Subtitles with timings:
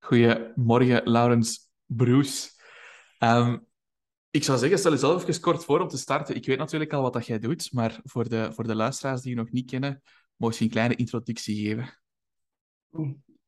[0.00, 2.58] Goedemorgen, Laurens Broes.
[3.18, 3.58] Ehm,
[4.30, 6.34] ik zou zeggen, stel jezelf even kort voor om te starten.
[6.34, 9.30] Ik weet natuurlijk al wat dat jij doet, maar voor de, voor de luisteraars die
[9.30, 10.02] je nog niet kennen,
[10.36, 11.98] mocht je een kleine introductie geven.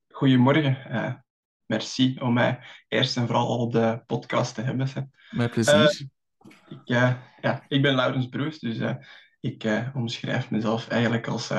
[0.09, 0.79] Goedemorgen.
[0.91, 1.15] Uh,
[1.67, 5.11] merci om mij eerst en vooral al op de podcast te hebben.
[5.31, 5.75] Met plezier.
[5.75, 6.09] Uh,
[6.69, 8.97] ik, uh, ja, ik ben Laurens Broes, dus
[9.41, 11.51] ik omschrijf mezelf eigenlijk als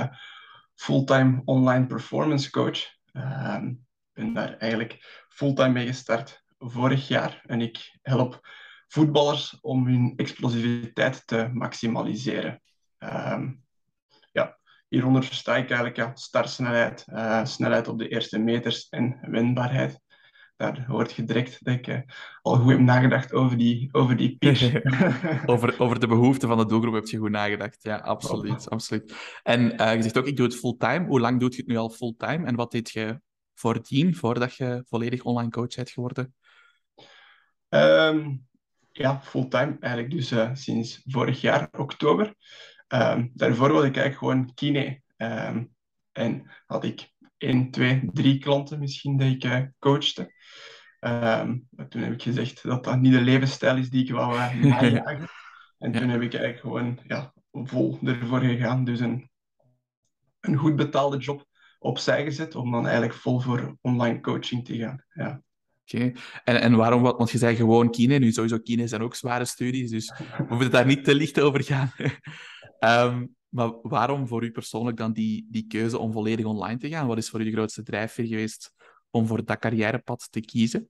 [0.76, 2.80] fulltime online performance coach.
[3.12, 3.74] Ehm,
[4.14, 8.48] ben daar eigenlijk fulltime mee gestart vorig jaar en ik help
[8.88, 12.62] voetballers om hun explosiviteit te maximaliseren.
[13.00, 13.64] Um,
[14.32, 20.02] ja, hieronder versta ik eigenlijk ja, startsnelheid, uh, snelheid op de eerste meters en wendbaarheid.
[20.56, 22.00] Daar hoort je direct dat ik uh,
[22.42, 24.74] al goed heb nagedacht over die, over die pitch.
[25.46, 27.84] over, over de behoeften van de doelgroep heb je goed nagedacht.
[27.84, 28.70] Ja, absoluut.
[28.70, 29.14] absoluut.
[29.44, 31.06] En uh, je zegt ook, ik doe het fulltime.
[31.06, 32.46] Hoe lang doe je het nu al fulltime?
[32.46, 33.22] En wat deed je
[33.54, 36.36] voordien, voordat je volledig online coach bent geworden?
[37.70, 38.48] Um,
[38.92, 42.36] ja, fulltime eigenlijk dus uh, sinds vorig jaar, oktober.
[42.88, 45.02] Um, daarvoor wilde ik eigenlijk gewoon kine.
[45.18, 45.74] Um,
[46.12, 50.34] en had ik één, twee, drie klanten misschien dat ik uh, coachte.
[51.00, 54.64] Maar toen heb ik gezegd dat dat niet de levensstijl is die ik wou uh,
[54.64, 55.28] najagen.
[55.78, 58.84] en toen heb ik eigenlijk gewoon ja, vol ervoor gegaan.
[58.84, 59.30] Dus een,
[60.40, 61.46] een goed betaalde job
[61.84, 65.04] opzij gezet om dan eigenlijk vol voor online coaching te gaan.
[65.10, 65.42] Ja.
[65.86, 66.12] Oké.
[66.44, 67.02] En, en waarom?
[67.02, 68.18] Want je zei gewoon kine.
[68.18, 71.64] Nu, sowieso kine zijn ook zware studies, dus we moeten daar niet te licht over
[71.64, 71.92] gaan.
[72.80, 77.08] um, maar waarom voor u persoonlijk dan die, die keuze om volledig online te gaan?
[77.08, 78.74] Wat is voor u de grootste drijfveer geweest
[79.10, 80.90] om voor dat carrièrepad te kiezen?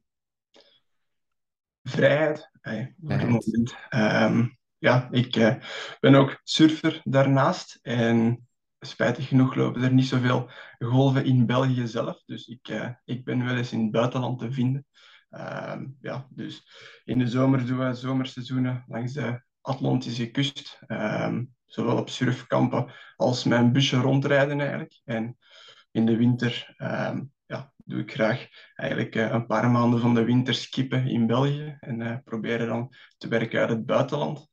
[1.83, 2.49] Vrijheid.
[2.61, 3.75] Hey, Vrijheid.
[3.89, 5.55] Um, ja, ik uh,
[5.99, 7.79] ben ook surfer daarnaast.
[7.81, 8.47] En
[8.85, 12.23] spijtig genoeg lopen er niet zoveel golven in België zelf.
[12.25, 14.85] Dus ik, uh, ik ben wel eens in het buitenland te vinden.
[15.31, 16.67] Uh, ja, dus
[17.03, 20.79] in de zomer doen we zomerseizoenen langs de Atlantische kust.
[20.87, 25.01] Uh, zowel op surfkampen als met een busje rondrijden eigenlijk.
[25.03, 25.37] En
[25.91, 30.23] in de winter ehm, ja, doe ik graag eigenlijk uh, een paar maanden van de
[30.23, 31.77] winter skippen in België.
[31.79, 34.51] En uh, proberen dan te werken uit het buitenland.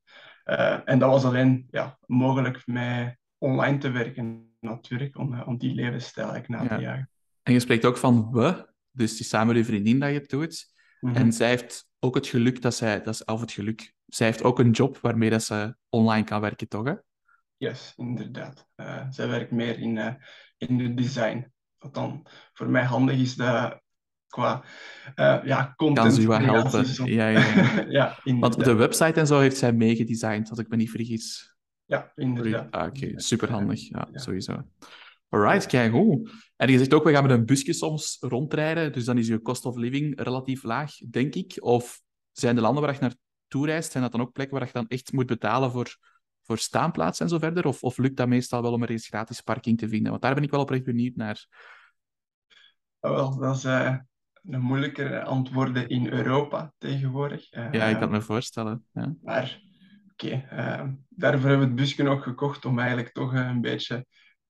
[0.85, 5.73] En dat was alleen ja, mogelijk met online te werken natuurlijk, om, eh, om die
[5.73, 7.09] levensstijl eigenlijk na te jagen.
[7.43, 10.73] En je spreekt ook van we, dus die samen je vriendin dat je het doet.
[10.99, 14.27] Mm En zij heeft ook het geluk dat zij, dat is, of het geluk, zij
[14.27, 16.85] heeft ook een job waarmee dat ze online kan werken, toch?
[16.85, 16.93] Hè?
[17.57, 18.67] Yes, inderdaad.
[18.75, 20.13] Uh, zij werkt meer in, uh,
[20.57, 21.51] in het design.
[21.77, 23.81] Wat dan voor mij handig is dat
[24.27, 24.63] qua
[25.15, 26.07] uh, ja, content.
[26.07, 27.11] Kan ze wel helpen.
[27.11, 28.17] Ja, ja, ja.
[28.39, 31.50] Want de website en zo heeft zij meegedesigned, als ik me niet vergis.
[31.91, 32.71] Ja, inderdaad.
[32.71, 33.13] Ah, Oké, okay.
[33.15, 33.89] superhandig.
[33.89, 34.63] Ja, ja, sowieso.
[35.29, 36.31] Alright, kijk goed.
[36.55, 39.41] En je zegt ook, we gaan met een busje soms rondrijden, dus dan is je
[39.41, 41.57] cost of living relatief laag, denk ik.
[41.59, 44.73] Of zijn de landen waar je naartoe reist, zijn dat dan ook plekken waar je
[44.73, 45.97] dan echt moet betalen voor,
[46.41, 47.65] voor staanplaatsen en zo verder?
[47.67, 50.09] Of, of lukt dat meestal wel om er eens gratis parking te vinden?
[50.09, 51.47] Want daar ben ik wel oprecht benieuwd naar.
[52.99, 53.97] Oh, wel, dat is uh,
[54.43, 57.53] een moeilijker antwoorden in Europa tegenwoordig.
[57.53, 58.85] Uh, ja, ik kan me voorstellen.
[58.91, 59.15] Ja.
[59.21, 59.69] Maar
[60.29, 64.05] ehm, daarvoor hebben we het busje ook gekocht om eigenlijk toch eh, een beetje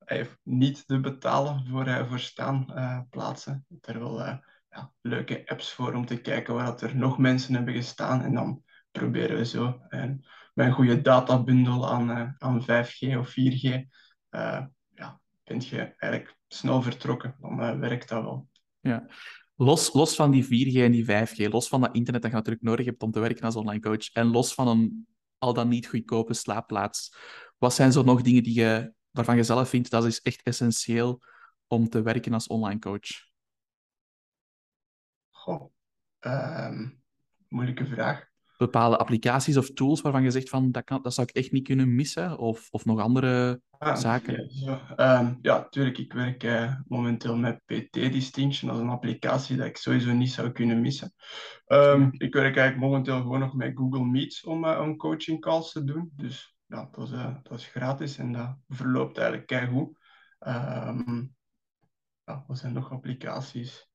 [0.05, 3.65] uh, niet te betalen voor, uh, voor staanplaatsen.
[3.81, 4.19] er wel
[4.69, 8.21] ja, leuke apps voor om te kijken waar dat er nog mensen hebben gestaan.
[8.21, 9.81] En dan proberen we zo
[10.53, 13.85] met een goede databundel aan, aan 5G of 4G,
[14.93, 17.35] ja, ben je eigenlijk snel vertrokken.
[17.39, 18.47] Dan werkt dat wel.
[18.79, 19.07] Ja.
[19.55, 22.63] Los, los van die 4G en die 5G, los van dat internet dat je natuurlijk
[22.63, 25.07] nodig hebt om te werken als online coach, en los van een
[25.41, 27.15] al dan niet goedkope slaapplaats.
[27.57, 31.21] Wat zijn zo nog dingen die je, waarvan je zelf vindt dat is echt essentieel
[31.67, 33.29] om te werken als online coach?
[35.29, 35.71] Goh,
[36.19, 37.03] um,
[37.47, 38.30] moeilijke vraag.
[38.61, 41.63] Bepaalde applicaties of tools waarvan je zegt van dat, kan, dat zou ik echt niet
[41.63, 42.37] kunnen missen?
[42.37, 44.47] Of, of nog andere ah, zaken?
[44.49, 45.97] Ja, um, ja, natuurlijk.
[45.97, 48.69] Ik werk uh, momenteel met PT Distinction.
[48.69, 51.13] Dat is een applicatie dat ik sowieso niet zou kunnen missen.
[51.67, 55.71] Um, ik werk eigenlijk momenteel gewoon nog met Google Meets om, uh, om coaching calls
[55.71, 56.11] te doen.
[56.15, 59.97] Dus ja, dat is, uh, dat is gratis en dat verloopt eigenlijk keigoed.
[60.39, 61.35] Um,
[62.23, 63.89] ja, wat zijn nog applicaties?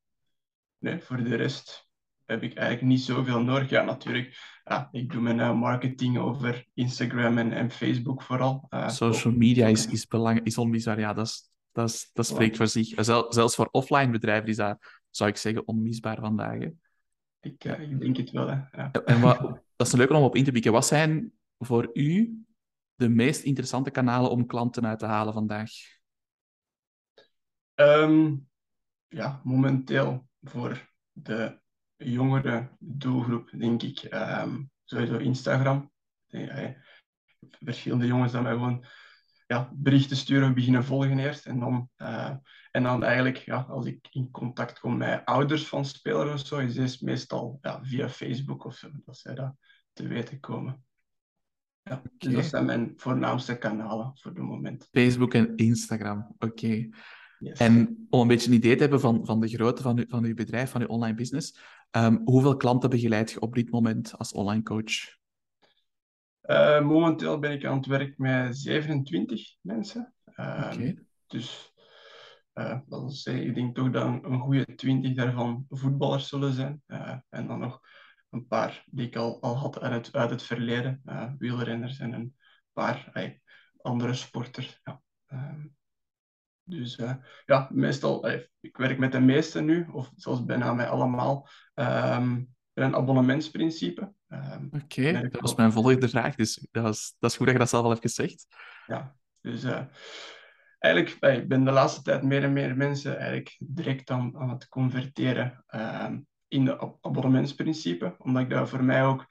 [0.78, 1.85] Nee, voor de rest
[2.26, 3.70] heb ik eigenlijk niet zoveel nodig.
[3.70, 4.60] Ja, natuurlijk.
[4.64, 8.66] Ja, ik doe mijn uh, marketing over Instagram en, en Facebook vooral.
[8.70, 10.98] Uh, Social media is, is, belang, is onmisbaar.
[10.98, 13.04] Ja, dat, is, dat, is, dat spreekt voor zich.
[13.04, 14.78] Zel, zelfs voor offline bedrijven is dat,
[15.10, 16.58] zou ik zeggen, onmisbaar vandaag.
[16.58, 16.70] Hè.
[17.40, 18.48] Ik, uh, ik denk het wel.
[18.48, 18.54] Hè.
[18.72, 18.90] Ja.
[18.90, 20.72] En wat, dat is leuk om op in te pikken.
[20.72, 22.40] Wat zijn voor u
[22.94, 25.70] de meest interessante kanalen om klanten uit te halen vandaag?
[27.74, 28.48] Um,
[29.08, 31.64] ja, momenteel voor de
[31.96, 33.98] jongere doelgroep, denk ik.
[33.98, 35.90] Ehm, sowieso Instagram.
[37.60, 38.84] verschillende jongens die mij gewoon
[39.46, 41.46] ja, berichten sturen, beginnen volgen eerst.
[41.46, 42.34] En dan, uh,
[42.70, 46.58] en dan eigenlijk, ja, als ik in contact kom met ouders van spelers of zo,
[46.58, 49.56] is het meestal ja, via Facebook of zo, dat zij dat
[49.92, 50.84] te weten komen.
[51.82, 54.88] Ja, dus dat zijn mijn voornaamste kanalen voor het moment.
[54.90, 56.88] Facebook en Instagram, oké.
[57.40, 60.24] En om een beetje een idee te hebben van, van de grootte van, uw, van
[60.24, 61.58] uw bedrijf, van uw online business,
[61.90, 65.16] um, hoeveel klanten begeleid je op dit moment als online coach?
[66.42, 70.14] Uh, momenteel ben ik aan het werk met 27 mensen.
[70.26, 70.98] Uh, okay.
[71.26, 71.72] Dus
[72.54, 76.82] uh, dat zeggen, ik denk toch dat een, goede 20 daarvan voetballers zullen zijn.
[76.86, 77.80] Eh, en dan nog
[78.30, 81.02] een paar die ik al, al had uit het, uit het verleden,
[81.38, 82.34] wielrenners en een
[82.72, 83.12] paar
[83.76, 84.80] andere sporters.
[84.84, 85.02] Ja.
[85.26, 85.66] Ehm,
[86.68, 87.00] dus
[87.46, 88.28] ja, meestal,
[88.60, 94.12] ik werk met de meeste nu, of zelfs bijna met allemaal, um, een abonnementsprincipe.
[94.28, 97.54] Um, Oké, okay, dat was mijn volgende vraag, dus dat, was, dat is goed dat
[97.54, 98.46] je dat zelf al hebt gezegd.
[98.86, 99.80] Ja, dus uh,
[100.78, 104.68] eigenlijk ik ben de laatste tijd meer en meer mensen eigenlijk direct aan, aan het
[104.68, 109.26] converteren um, in de abonnementsprincipe, omdat ik dat voor mij ook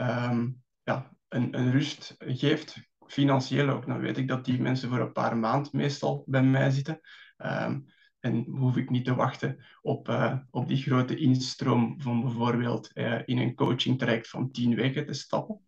[0.00, 3.86] um, ja, een, een rust geeft, financieel ook.
[3.86, 7.00] Dan weet ik dat die mensen voor een paar maanden meestal bij mij zitten.
[7.38, 7.86] Um,
[8.20, 13.20] en hoef ik niet te wachten op, uh, op die grote instroom van bijvoorbeeld uh,
[13.24, 15.60] in een coaching traject van tien weken te stappen.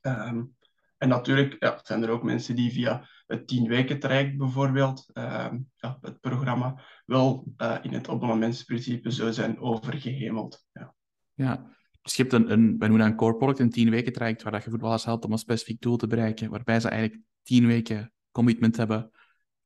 [0.00, 0.56] Um,
[0.98, 5.52] en natuurlijk ja, zijn er ook mensen die via het tien weken traject bijvoorbeeld, uh,
[5.76, 10.64] ja, het programma, wel uh, in het abonnementsprincipe zo zijn overgehemeld.
[10.72, 10.94] Ja.
[11.34, 11.70] ja.
[12.02, 14.52] Dus je hebt een, een, wij noemen een core product, een tien weken traject, waar
[14.52, 18.12] dat je voetballers helpt om een specifiek doel te bereiken, waarbij ze eigenlijk tien weken
[18.30, 19.10] commitment hebben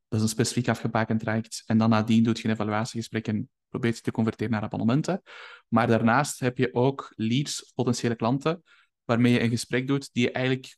[0.08, 1.62] dat is een specifiek afgebakend traject.
[1.66, 5.22] En dan nadien doet je een evaluatiegesprek en probeert je te converteren naar abonnementen.
[5.68, 8.62] Maar daarnaast heb je ook leads, potentiële klanten,
[9.04, 10.76] waarmee je een gesprek doet die je eigenlijk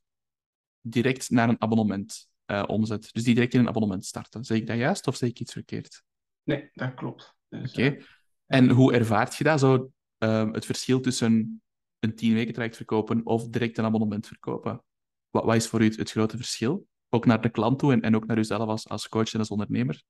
[0.81, 3.09] direct naar een abonnement uh, omzet.
[3.13, 4.45] Dus die direct in een abonnement starten.
[4.45, 6.03] Zeg ik dat juist of zeg ik iets verkeerd?
[6.43, 7.35] Nee, dat klopt.
[7.49, 7.83] Dus, Oké.
[7.83, 8.03] Uh,
[8.47, 11.63] en hoe ervaart je dat zo, uh, het verschil tussen
[11.99, 14.83] een tien weken traject verkopen of direct een abonnement verkopen?
[15.31, 16.87] Wat, is voor u het, grote verschil?
[17.09, 19.49] ook naar de klant toe en, en ook naar uzelf als, als coach en als
[19.49, 20.03] ondernemer?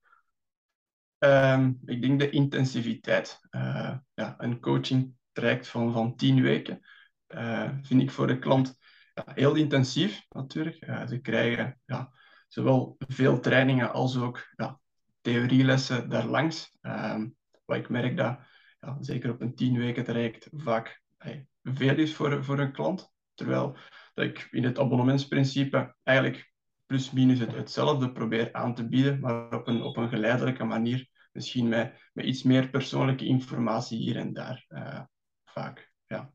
[1.17, 3.39] Um, ik denk de intensiviteit.
[3.51, 6.79] Uh, ja, een coaching traject van, van tien weken
[7.27, 8.77] uh, vind ik voor de klant
[9.13, 10.87] ja, heel intensief natuurlijk.
[10.87, 12.11] Uh, ze krijgen ja,
[12.47, 14.79] zowel veel trainingen als ook ja,
[15.21, 16.77] theorielessen daarlangs.
[16.81, 17.35] Um,
[17.65, 18.39] wat ik merk dat
[18.79, 23.11] ja, zeker op een tien weken traject vaak hey, veel is voor, voor een klant.
[23.33, 23.77] Terwijl
[24.13, 26.53] dat ik in het abonnementsprincipe eigenlijk
[26.85, 31.07] plus minus het, hetzelfde probeer aan te bieden, maar op een, op een geleidelijke manier.
[31.31, 34.65] Misschien met, met iets meer persoonlijke informatie hier en daar.
[34.69, 35.01] Uh,
[35.45, 36.33] vaak, ja.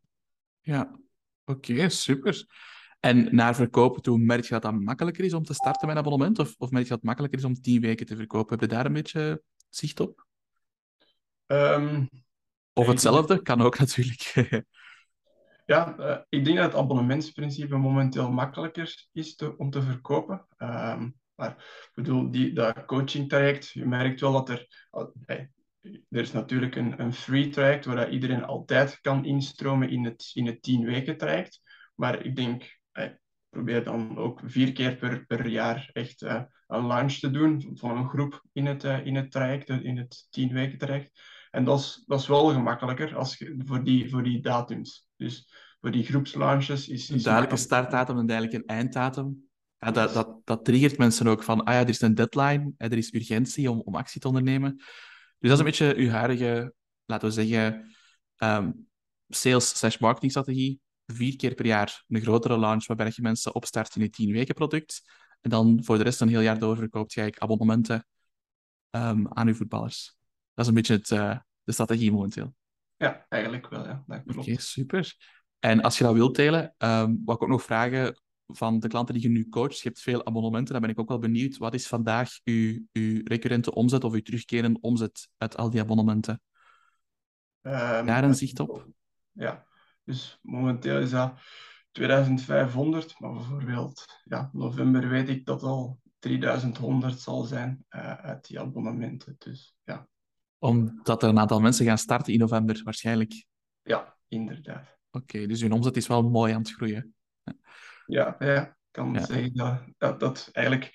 [0.60, 0.98] Ja,
[1.44, 2.46] oké, super.
[3.00, 6.02] En naar verkopen toe, merk je dat dat makkelijker is om te starten met een
[6.02, 6.38] abonnement?
[6.38, 8.58] Of, of merk je dat het makkelijker is om tien weken te verkopen?
[8.58, 10.26] Heb je daar een beetje zicht op?
[11.46, 12.08] Um,
[12.74, 14.32] of hetzelfde, kan ook natuurlijk.
[15.66, 20.46] Ja, uh, ik denk dat het abonnementsprincipe momenteel makkelijker is te, om te verkopen.
[20.58, 24.86] Um, maar ik bedoel, die, dat coaching traject, je merkt wel dat er...
[25.26, 25.50] Hey,
[25.82, 30.46] er is natuurlijk een, een free traject waar iedereen altijd kan instromen in het, in
[30.46, 31.60] het 10 weken traject.
[31.94, 36.86] Maar ik denk, hey, probeer dan ook vier keer per, per jaar echt uh, een
[36.86, 40.52] launch te doen van een groep in het, uh, in het traject, in het 10
[40.52, 41.10] weken traject.
[41.54, 45.06] En dat is, dat is wel gemakkelijker als je, voor, die, voor die datums.
[45.16, 47.08] Dus voor die groepslaunches is...
[47.08, 49.48] Een duidelijke startdatum en duidelijk een einddatum.
[49.78, 52.92] Ja, dat, dat, dat triggert mensen ook van, ah ja, er is een deadline, er
[52.92, 54.76] is urgentie om, om actie te ondernemen.
[55.38, 57.94] Dus dat is een beetje uw huidige, laten we zeggen,
[58.38, 58.88] um,
[59.28, 60.80] sales slash marketing strategie.
[61.06, 64.54] Vier keer per jaar een grotere launch waarbij je mensen opstart in een tien weken
[64.54, 65.02] product.
[65.40, 68.06] En dan voor de rest een heel jaar door verkoopt je abonnementen
[68.90, 70.16] um, aan uw voetballers.
[70.54, 72.54] Dat is een beetje het, uh, de strategie momenteel.
[72.96, 74.04] Ja, eigenlijk wel, ja.
[74.06, 75.16] Oké, okay, super.
[75.58, 79.14] En als je dat wilt delen, um, wat ik ook nog vragen van de klanten
[79.14, 81.74] die je nu coacht, je hebt veel abonnementen, dan ben ik ook wel benieuwd, wat
[81.74, 86.42] is vandaag uw, uw recurrente omzet of uw terugkerende omzet uit al die abonnementen?
[87.62, 88.88] Um, Daar een zicht op?
[89.32, 89.66] Ja,
[90.04, 91.40] dus momenteel is dat
[91.92, 98.60] 2500, maar bijvoorbeeld ja, november weet ik dat al 3100 zal zijn uh, uit die
[98.60, 99.34] abonnementen.
[99.38, 100.08] Dus, ja.
[100.64, 103.46] Omdat er een aantal mensen gaan starten in november waarschijnlijk.
[103.82, 104.98] Ja, inderdaad.
[105.10, 107.14] Oké, dus uw omzet is wel mooi aan het groeien.
[108.06, 110.92] Ja, ja ik kan zeggen dat, dat dat eigenlijk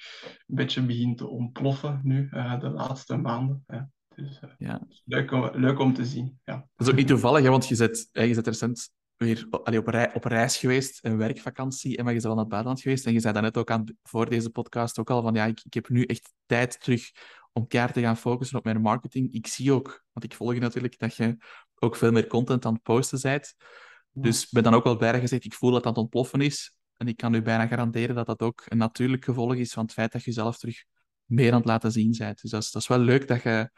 [0.47, 3.63] een beetje begint te ontploffen nu, uh, de laatste maanden.
[3.67, 3.89] Ja.
[4.15, 4.87] Dus uh, ja.
[5.05, 6.39] leuk, om, leuk om te zien.
[6.43, 6.67] Ja.
[6.75, 9.87] Dat is ook niet toevallig, hè, want je zit, je zit recent weer allee, op,
[9.87, 13.05] rei, op reis geweest, een werkvakantie, en maar je bent al naar het buitenland geweest.
[13.05, 15.73] En je zei net ook aan, voor deze podcast ook al van ja, ik, ik
[15.73, 17.11] heb nu echt tijd terug
[17.51, 19.33] om keihard te gaan focussen op mijn marketing.
[19.33, 21.37] Ik zie ook, want ik volg je natuurlijk, dat je
[21.75, 23.55] ook veel meer content aan het posten bent.
[24.11, 26.77] Dus ik ben dan ook wel blij gezegd, ik voel dat dat ontploffen is.
[26.97, 29.93] En ik kan u bijna garanderen dat dat ook een natuurlijk gevolg is van het
[29.93, 30.83] feit dat je zelf terug
[31.25, 32.41] meer aan het laten zien bent.
[32.41, 33.71] Dus dat is, dat is wel leuk dat je,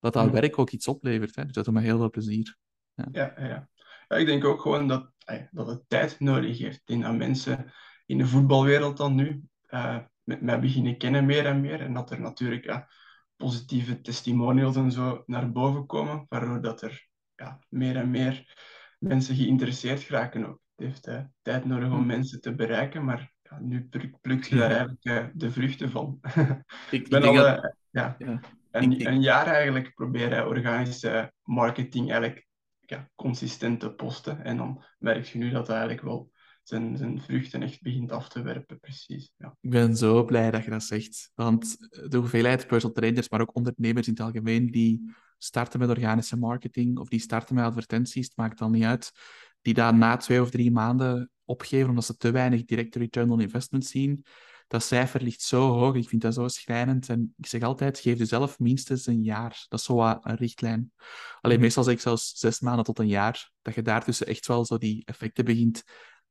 [0.00, 1.34] dat, dat werk ook iets oplevert.
[1.36, 1.44] Hè.
[1.44, 2.56] Dus dat doet me heel veel plezier.
[2.94, 3.68] Ja, ja, ja.
[4.08, 5.10] ja ik denk ook gewoon dat,
[5.50, 6.76] dat het tijd nodig heeft.
[6.76, 7.72] Ik denk dat mensen
[8.06, 11.80] in de voetbalwereld dan nu uh, met mij beginnen kennen meer en meer.
[11.80, 12.88] En dat er natuurlijk ja,
[13.36, 18.56] positieve testimonials en zo naar boven komen, waardoor dat er ja, meer en meer
[18.98, 20.60] mensen geïnteresseerd raken ook.
[20.74, 22.06] Het heeft uh, tijd nodig om hm.
[22.06, 23.88] mensen te bereiken, maar ja, nu
[24.20, 26.20] plukt je daar eigenlijk uh, de vruchten van.
[26.90, 27.74] ik ben al dat...
[27.90, 28.16] ja.
[28.70, 32.46] Een, een, jaar eigenlijk proberen organische marketing eigenlijk
[32.80, 34.44] ja, consistent te posten.
[34.44, 36.32] En dan merk je nu dat dat eigenlijk wel
[36.68, 39.32] zijn, zijn vruchten echt begint af te werpen, precies.
[39.36, 39.56] Ja.
[39.60, 41.30] Ik ben zo blij dat je dat zegt.
[41.34, 41.76] Want
[42.10, 46.98] de hoeveelheid personal trainers, maar ook ondernemers in het algemeen, die starten met organische marketing
[46.98, 49.12] of die starten met advertenties, het maakt dan niet uit,
[49.62, 53.40] die daar na twee of drie maanden opgeven omdat ze te weinig directe return on
[53.40, 54.24] investment zien.
[54.66, 57.08] Dat cijfer ligt zo hoog, ik vind dat zo schrijnend.
[57.08, 59.66] En ik zeg altijd, geef jezelf minstens een jaar.
[59.68, 60.92] Dat is zo een richtlijn.
[61.40, 64.64] Alleen meestal zeg ik zelfs zes maanden tot een jaar, dat je daartussen echt wel
[64.64, 65.82] zo die effecten begint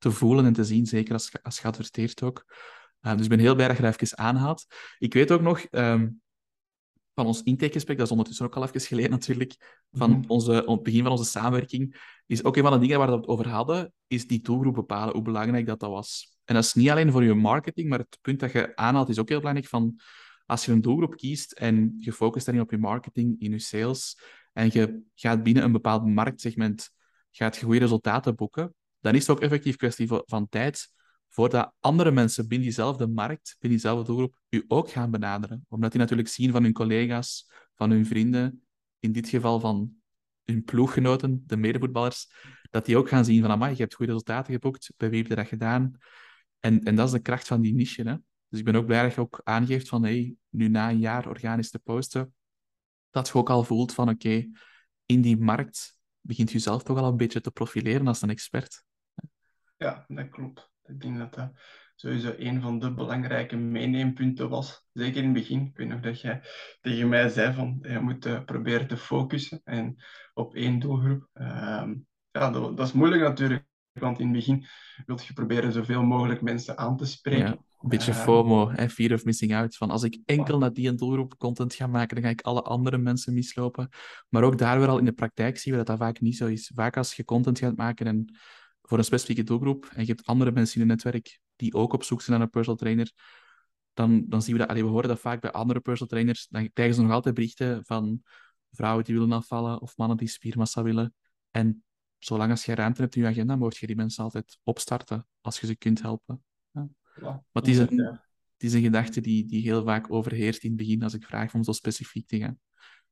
[0.03, 2.45] te voelen en te zien, zeker als, als je adverteert ook.
[3.01, 4.65] Uh, dus ik ben heel blij dat je dat even aanhaalt.
[4.97, 6.21] Ik weet ook nog um,
[7.13, 10.29] van ons intakegesprek, dat is ondertussen ook al even geleden natuurlijk, van mm -hmm.
[10.29, 11.95] onze, het begin van onze samenwerking,
[12.25, 15.13] is ook een van de dingen waar we het over hadden, is die doelgroep bepalen,
[15.13, 16.37] hoe belangrijk dat, dat was.
[16.45, 19.19] En dat is niet alleen voor je marketing, maar het punt dat je aanhaalt is
[19.19, 19.99] ook heel belangrijk van
[20.45, 24.19] als je een doelgroep kiest en je focust daarin op je marketing, in je sales,
[24.53, 26.91] en je gaat binnen een bepaald marktsegment
[27.31, 30.91] gaat je goede resultaten boeken, dan is het ook effectief kwestie van tijd
[31.29, 35.65] voordat andere mensen binnen diezelfde markt, binnen diezelfde doelgroep, u ook gaan benaderen.
[35.69, 38.63] Omdat die natuurlijk zien van hun collega's, van hun vrienden,
[38.99, 39.93] in dit geval van
[40.43, 42.31] hun ploeggenoten, de medevoetballers,
[42.69, 45.27] dat die ook gaan zien van, amai, je hebt goede resultaten geboekt, bij wie heb
[45.27, 45.97] je dat gedaan?
[46.59, 48.03] En, en dat is de kracht van die niche.
[48.03, 48.15] Hè?
[48.47, 51.27] Dus ik ben ook blij dat je ook aangeeft van, hey, nu na een jaar
[51.27, 52.33] organisch te posten,
[53.09, 54.45] dat je ook al voelt van, oké,
[55.05, 58.83] in die markt begint je zelf toch al een beetje te profileren als een expert.
[59.83, 60.71] Ja, dat klopt.
[60.85, 61.51] Ik denk dat dat
[61.95, 64.85] sowieso een van de belangrijke meeneempunten was.
[64.93, 65.65] Zeker in het begin.
[65.65, 66.41] Ik weet nog dat jij
[66.81, 69.95] tegen mij zei van je moet uh, proberen te focussen en
[70.33, 71.27] op één doelgroep.
[71.33, 71.91] Uh,
[72.31, 74.65] ja, dat, dat, is moeilijk natuurlijk, want in het begin
[75.05, 77.47] wil je proberen zoveel mogelijk mensen aan te spreken.
[77.47, 79.75] Ja, een beetje uh, FOMO, hè, fear of missing out.
[79.75, 82.97] Van als ik enkel naar die doelgroep content ga maken, dan ga ik alle andere
[82.97, 83.89] mensen mislopen.
[84.29, 86.47] Maar ook daar weer al in de praktijk zien we dat dat vaak niet zo
[86.47, 86.71] is.
[86.75, 88.35] Vaak als je content gaat maken en
[88.87, 92.03] voor een specifieke doelgroep en je hebt andere mensen in het netwerk die ook op
[92.03, 93.11] zoek zijn naar een personal trainer,
[93.93, 96.71] dan, dan zien we dat, allee, we horen dat vaak bij andere personal trainers, dan
[96.73, 98.23] krijgen ze nog altijd berichten van
[98.71, 101.13] vrouwen die willen afvallen of mannen die spiermassa willen.
[101.51, 101.83] En
[102.17, 105.59] zolang als je ruimte hebt in je agenda, mocht je die mensen altijd opstarten als
[105.59, 106.43] je ze kunt helpen.
[106.71, 106.89] Ja.
[107.21, 107.97] maar het is een,
[108.53, 111.53] het is een gedachte die, die heel vaak overheerst in het begin als ik vraag
[111.53, 112.59] om zo specifiek te gaan.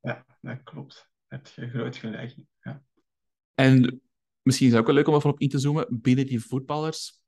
[0.00, 1.10] Ja, dat klopt.
[1.26, 2.82] Heb je groot gelijk Ja.
[3.54, 4.02] En
[4.42, 5.86] misschien is het ook wel leuk om even op in te zoomen.
[5.90, 7.20] Binnen die voetballers,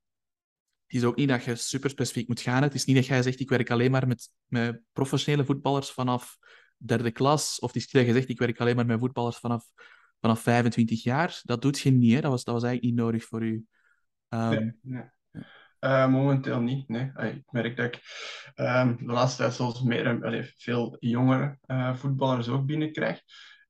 [0.87, 2.63] het is ook niet dat je super specifiek moet gaan.
[2.63, 4.07] Het is niet dat jij zegt, ik werk alleen maar
[4.49, 6.39] met, professionele voetballers vanaf
[6.77, 7.59] derde klas.
[7.59, 9.65] Of het is niet dat je zegt, ik werk alleen maar met voetballers vanaf,
[10.21, 11.41] vanaf 25 jaar.
[11.43, 12.15] Dat doet je niet.
[12.15, 12.21] Hè?
[12.21, 13.67] Dat, was, dat was eigenlijk niet nodig voor u.
[14.29, 14.73] Nee,
[15.81, 16.89] Uh, momenteel niet.
[16.89, 18.01] Ik merk dat ik
[18.57, 23.21] um, de laatste tijd zelfs meer, veel jongere uh, voetballers ook binnenkrijg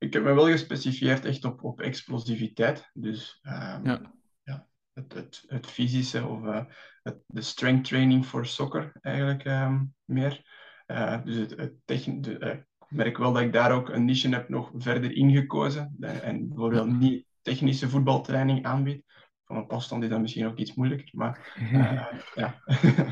[0.05, 2.89] ik heb me wel gespecifieerd echt op, op explosiviteit.
[2.93, 4.13] Dus um, ja.
[4.43, 4.67] ja.
[4.93, 6.63] het, het, het fysische of uh,
[7.03, 10.43] het, de strength training voor soccer eigenlijk um, meer.
[10.87, 14.05] Uh, dus het, het techn de, uh, ik merk wel dat ik daar ook een
[14.05, 15.95] niche heb nog verder ingekozen.
[15.99, 19.03] En bijvoorbeeld niet technische voetbaltraining aanbied.
[19.45, 21.09] Van een afstand is dat misschien ook iets moeilijker.
[21.11, 21.53] Maar
[22.35, 22.63] ja.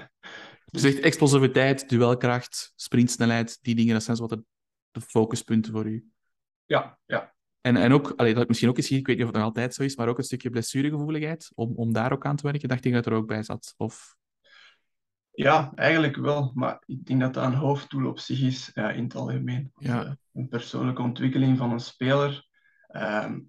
[0.71, 4.43] dus zegt explosiviteit, duelkracht, sprintsnelheid, die dingen, dat zijn wat
[4.91, 6.12] de focuspunten voor u.
[6.65, 7.34] Ja, ja.
[7.62, 9.74] En, en ook, allee, dat misschien ook eens, ik weet niet of het nog altijd
[9.74, 12.70] zo is, maar ook een stukje blessuregevoeligheid, om, om daar ook aan te werken.
[12.70, 13.74] Dacht ik dat er ook bij zat?
[13.77, 14.15] Of...
[15.32, 16.51] Ja, eigenlijk wel.
[16.53, 19.72] Maar ik denk dat dat een hoofddoel op zich is ja, in het algemeen.
[19.75, 20.05] Ja.
[20.05, 22.48] Eh, een persoonlijke ontwikkeling van een speler.
[22.88, 23.39] Ehm,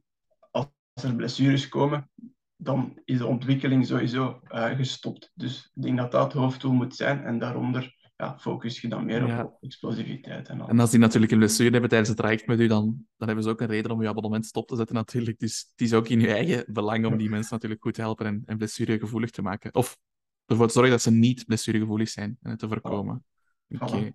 [0.50, 2.10] als er blessures komen,
[2.56, 5.30] dan is de ontwikkeling sowieso uh, gestopt.
[5.34, 7.24] Dus ik denk dat dat het hoofddoel moet zijn.
[7.24, 10.48] En daaronder ja, focus je dan meer op explosiviteit.
[10.48, 13.26] En, en als die natuurlijk een blessure hebben tijdens het traject met u, dan, dan
[13.26, 15.38] hebben ze ook een reden om je abonnement stop te zetten natuurlijk.
[15.38, 18.26] Dus het is ook in je eigen belang om die mensen natuurlijk goed te helpen
[18.26, 19.74] en, en blessuregevoelig te maken.
[19.74, 19.98] Of
[20.46, 23.24] ervoor te zorgen dat ze niet blessuregevoelig zijn en het te voorkomen.
[23.68, 24.12] Oké.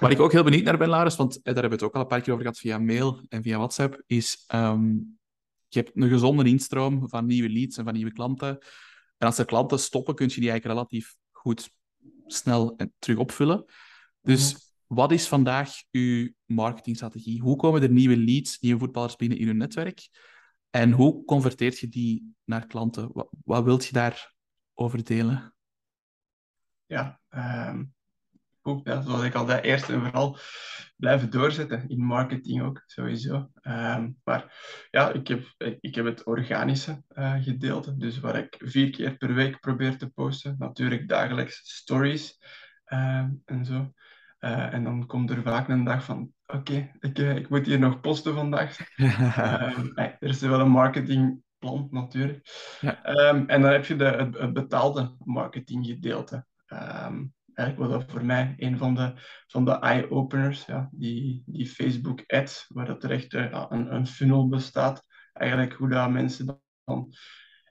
[0.00, 1.94] Waar ik ook heel benieuwd naar ben, Laris, want eh, daar hebben we het ook
[1.94, 5.18] al een paar keer over gehad via mail en via WhatsApp, is um,
[5.68, 8.58] je hebt een gezonde instroom van nieuwe leads en van nieuwe klanten.
[9.16, 11.70] En als er klanten stoppen, kun je die eigenlijk relatief goed
[12.34, 13.64] snel terug opvullen.
[14.20, 14.62] Dus mhm.
[14.86, 17.40] wat is vandaag uw marketingstrategie?
[17.40, 20.08] Hoe komen er nieuwe leads, nieuwe voetballers binnen in uw netwerk?
[20.70, 23.12] En hoe converteert je die naar klanten?
[23.12, 25.54] Wat, wat wilt je daarover delen?
[26.86, 27.94] Ja, um,
[28.62, 30.38] ja, zoals ik al zei, eerst en vooral
[30.96, 31.88] blijven doorzetten.
[31.88, 33.50] In marketing ook, sowieso.
[33.62, 34.54] Um, maar
[34.90, 37.96] ja, ik heb, ik heb het organische uh, gedeelte.
[37.96, 40.56] Dus waar ik vier keer per week probeer te posten.
[40.58, 42.38] Natuurlijk dagelijks stories
[42.86, 43.92] uh, en zo.
[44.40, 47.66] Uh, en dan komt er vaak een dag van, oké, okay, ik, eh, ik moet
[47.66, 48.78] hier nog posten vandaag.
[48.96, 52.48] Ehm, er is wel een marketingplan natuurlijk.
[52.80, 53.28] Ja.
[53.28, 56.46] Um, en dan heb je de, het, het betaalde marketinggedeelte.
[56.68, 59.12] Um, eigenlijk was dat voor mij een van de,
[59.46, 64.48] van de eye-openers, ja, die, die Facebook-ads, waar dat er echt uh, een, een funnel
[64.48, 65.04] bestaat.
[65.32, 66.46] Eigenlijk hoe dat mensen
[66.84, 67.14] dan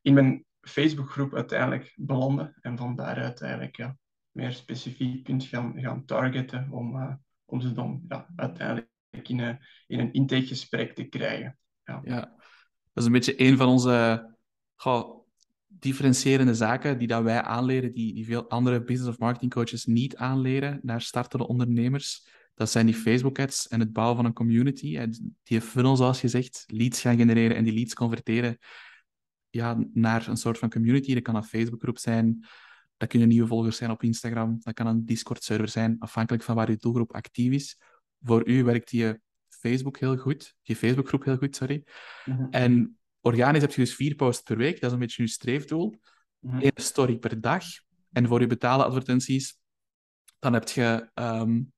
[0.01, 3.97] in mijn Facebookgroep uiteindelijk belanden en van daaruit eigenlijk ja,
[4.31, 7.13] meer specifiek kunt gaan, gaan targeten om, uh,
[7.45, 8.89] om ze dan ja, uiteindelijk
[9.21, 11.57] in een, in een intakegesprek te krijgen.
[11.83, 12.01] Ja.
[12.03, 12.19] ja,
[12.93, 14.27] dat is een beetje een van onze
[15.69, 20.15] differentiërende zaken die dat wij aanleren, die, die veel andere business of marketing coaches niet
[20.15, 22.27] aanleren naar startende ondernemers.
[22.53, 24.97] Dat zijn die Facebook ads en het bouwen van een community.
[24.97, 28.57] En die funnel, zoals je zegt, leads gaan genereren en die leads converteren
[29.49, 31.13] ja, naar een soort van community.
[31.13, 32.45] Dat kan een Facebookgroep zijn,
[32.97, 36.69] dat kunnen nieuwe volgers zijn op Instagram, dat kan een Discord-server zijn, afhankelijk van waar
[36.69, 37.77] je doelgroep actief is.
[38.21, 41.83] Voor u werkt die Facebook heel goed, die Facebookgroep heel goed, sorry.
[42.25, 42.47] Mhm.
[42.49, 45.99] En Organisch heb je dus vier posts per week, dat is een beetje je streefdoel.
[46.39, 47.63] Mm Eén story per dag.
[48.11, 49.59] En voor je betalen advertenties,
[50.39, 51.73] dan heb je um,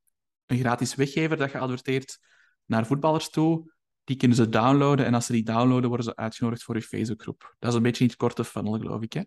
[0.46, 2.20] een gratis weggever dat je adverteert
[2.65, 3.74] naar voetballers toe.
[4.04, 7.56] Die kunnen ze downloaden en als ze die downloaden, worden ze uitgenodigd voor je Facebookgroep.
[7.60, 9.24] Dat is een beetje niet korte funnel, geloof ik, hè?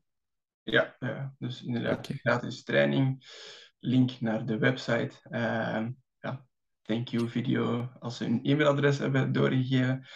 [0.63, 3.27] Ja, ja dus inderdaad, gratis training,
[3.79, 5.13] link naar de website.
[5.31, 5.87] Uh,
[6.21, 6.47] ja,
[6.83, 10.07] thank you video als ze een e-mailadres hebben doorgegeven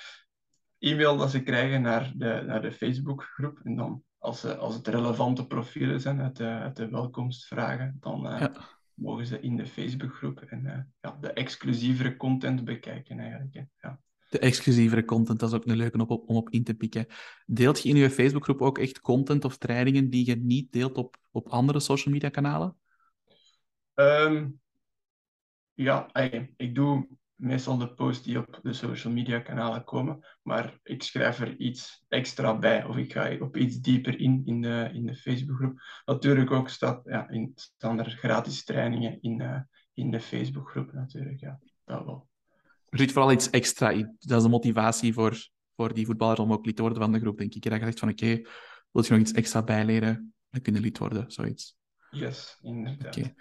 [0.78, 3.60] e-mail dat ze krijgen naar de, naar de Facebookgroep.
[3.62, 8.26] En dan, als, ze, als het relevante profielen zijn uit de, uit de welkomstvragen, dan
[8.26, 8.46] uh,
[8.94, 13.54] mogen ze in de Facebookgroep en uh, ja, de exclusievere content bekijken eigenlijk.
[13.54, 13.62] Hè.
[13.80, 14.00] Ja.
[14.28, 17.06] De exclusievere content, dat is ook een leuke op, om op in te pikken.
[17.46, 21.16] Deelt je in je Facebookgroep ook echt content of trainingen die je niet deelt op,
[21.30, 22.76] op andere social media kanalen?
[23.94, 24.60] Um,
[25.74, 26.14] ja,
[26.56, 31.40] ik doe meestal de posts die op de social media kanalen komen, maar ik schrijf
[31.40, 35.14] er iets extra bij of ik ga op iets dieper in in de, in de
[35.14, 35.80] Facebookgroep.
[36.04, 39.60] Natuurlijk ook staat, ja, in, staan er gratis trainingen in, uh,
[39.94, 42.28] in de Facebookgroep natuurlijk, ja, dat wel.
[42.88, 44.16] Er zit vooral iets extra in.
[44.18, 47.20] Dat is een motivatie voor, voor die voetballer om ook lid te worden van de
[47.20, 47.62] groep, denk ik.
[47.62, 48.46] Dat je zegt van, oké, okay,
[48.90, 50.34] wil je nog iets extra bijleren?
[50.50, 51.76] Dan kun je lid worden, zoiets.
[52.10, 53.16] Yes, inderdaad.
[53.16, 53.34] Okay.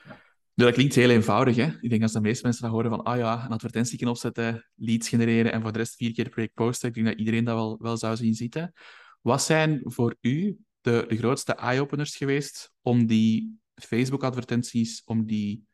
[0.65, 1.55] Dat klinkt heel eenvoudig.
[1.55, 1.71] Hè?
[1.81, 4.69] Ik denk als de meeste mensen dat horen van, ah ja, een advertentie kunnen opzetten,
[4.75, 6.89] leads genereren en voor de rest vier keer week posten.
[6.89, 8.73] Ik denk dat iedereen dat wel, wel zou zien zitten.
[9.21, 15.65] Wat zijn voor u de, de grootste eye-openers geweest om die Facebook-advertenties, om die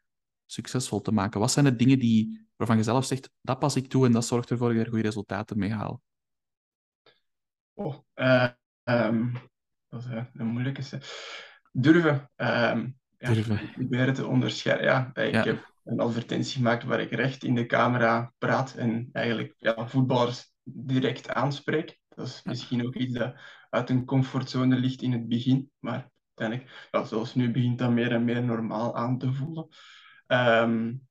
[0.46, 1.40] succesvol te maken?
[1.40, 4.26] Wat zijn de dingen die, waarvan je zelf zegt, dat pas ik toe en dat
[4.26, 6.02] zorgt ervoor dat je er goede resultaten mee haal?
[7.74, 8.50] Oh, uh,
[8.84, 9.34] um,
[9.90, 11.02] dat is een moeilijke.
[11.72, 12.32] Durven.
[12.36, 13.56] Um, durven.
[13.56, 14.86] Ja, proberen te onderscheiden.
[14.86, 19.54] Ja, ik heb een advertentie gemaakt waar ik recht in de camera praat en eigenlijk
[19.58, 22.00] ja, voetballers direct aanspreek.
[22.10, 23.36] Dat is misschien ook iets dat
[23.70, 28.12] uit een comfortzone ligt in het begin, maar uiteindelijk, ja, zoals nu, begint dat meer
[28.12, 29.68] en meer normaal aan te voelen.
[30.28, 31.08] Um,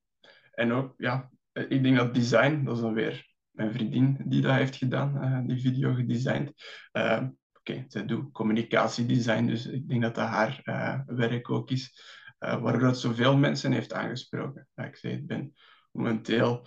[0.53, 4.55] en ook, ja, ik denk dat design, dat is dan weer mijn vriendin die dat
[4.55, 6.53] heeft gedaan, uh, die video gedesigned.
[6.92, 7.33] Uh, Oké,
[7.64, 12.01] okay, zij doet communicatiedesign, dus ik denk dat dat haar uh, werk ook is,
[12.40, 14.68] uh, waardoor het zoveel mensen heeft aangesproken.
[14.75, 15.55] Ja, ik zei, ik ben
[15.90, 16.66] momenteel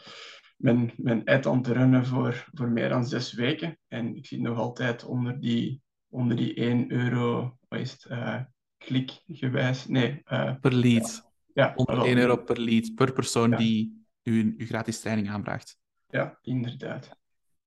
[0.57, 4.39] mijn, mijn ad aan het runnen voor, voor meer dan zes weken en ik zit
[4.39, 8.41] nog altijd onder die, onder die 1 euro, wat is het, uh,
[8.77, 10.21] klikgewijs, nee.
[10.61, 11.33] per lead.
[11.53, 15.77] Ja, onder 1 euro per lead, per persoon die u, u gratis training aanvraagt.
[16.07, 17.17] Ja, inderdaad.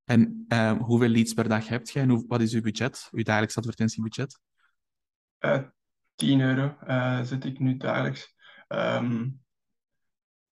[0.09, 3.23] En uh, hoeveel leads per dag hebt jij en hoe, wat is uw budget, uw
[3.23, 4.39] dagelijks advertentiebudget?
[5.39, 5.63] Uh,
[6.15, 8.35] 10 euro uh, zet ik nu dagelijks.
[8.67, 9.29] Ehm,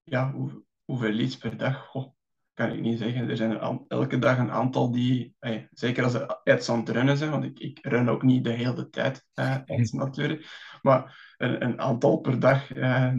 [0.03, 1.85] ja, hoe, hoeveel leads per dag?
[1.85, 2.13] Goh,
[2.53, 3.29] kan ik niet zeggen.
[3.29, 5.35] Er zijn elke dag een aantal die,
[5.71, 8.51] zeker als ze ads aan het runnen zijn, want ik, ik run ook niet de
[8.51, 10.47] hele tijd uh, ads natuurlijk,
[10.81, 12.67] maar een, een aantal per dag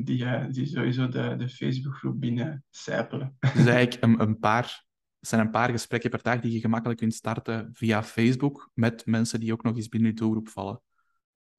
[0.04, 3.36] die, die sowieso de, de Facebookgroep binnen sijpelen.
[3.38, 4.86] Dus eigenlijk een, een paar
[5.18, 9.06] het zijn een paar gesprekken per dag die je gemakkelijk kunt starten via Facebook met
[9.06, 10.82] mensen die ook nog eens binnen je doelgroep vallen.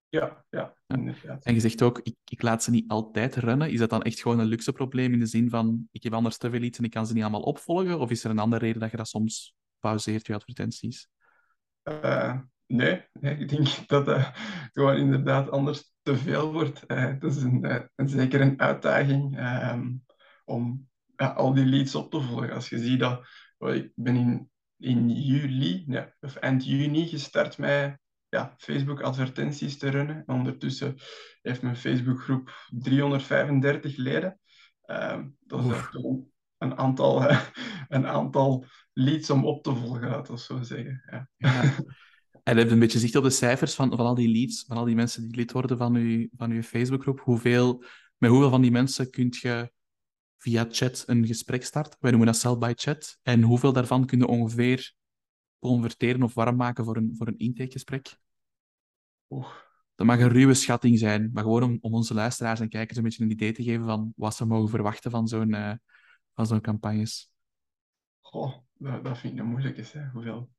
[0.09, 1.45] Ja, ja, inderdaad.
[1.45, 3.71] En je zegt ook, ik, ik laat ze niet altijd runnen.
[3.71, 6.37] Is dat dan echt gewoon een luxe probleem in de zin van, ik heb anders
[6.37, 7.99] te veel iets en ik kan ze niet allemaal opvolgen?
[7.99, 11.07] Of is er een andere reden dat je dat soms pauzeert, je advertenties?
[11.83, 14.31] Uh, nee, nee, ik denk dat het
[14.73, 16.83] gewoon inderdaad anders te veel wordt.
[16.87, 19.91] Uh, het is een, een, zeker een uitdaging ehm,
[20.45, 22.53] om ja, al die leads op te volgen.
[22.53, 23.27] Als je ziet dat
[23.59, 30.23] ik ben in, in juli, ja, of eind juni, gestart met ja, Facebook-advertenties te runnen.
[30.25, 30.95] Ondertussen
[31.41, 34.39] heeft mijn Facebookgroep 335 leden.
[34.85, 35.95] Uh, dat is echt
[36.57, 37.29] een aantal,
[37.87, 41.03] een aantal leads om op te volgen, laten we zo zeggen.
[41.11, 41.29] Ja.
[41.37, 41.63] ja.
[42.43, 44.77] En heb je een beetje zicht op de cijfers van, van al die leads, van
[44.77, 47.19] al die mensen die lid worden van uw, van uw Facebookgroep?
[47.19, 47.83] Hoeveel,
[48.17, 49.71] met hoeveel van die mensen kunt je
[50.39, 51.97] via chat een gesprek start.
[51.99, 53.19] Wij noemen dat sell by chat.
[53.21, 54.93] En hoeveel daarvan kunnen ongeveer
[55.60, 58.17] converteren of warm maken voor een, voor een intakegesprek?
[59.95, 63.04] Dat mag een ruwe schatting zijn, maar gewoon om, om onze luisteraars en kijkers een
[63.04, 65.73] beetje een idee te geven van wat ze mogen verwachten van zo'n uh,
[66.34, 67.32] van zo'n campagnes.
[68.21, 69.99] Goh, dat, dat vind ik een moeilijke.
[69.99, 70.10] Hè.
[70.10, 70.49] Hoeveel?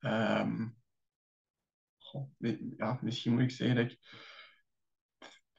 [0.00, 0.76] Um,
[1.98, 2.30] goh,
[2.76, 3.98] ja, misschien moet ik zeggen dat ik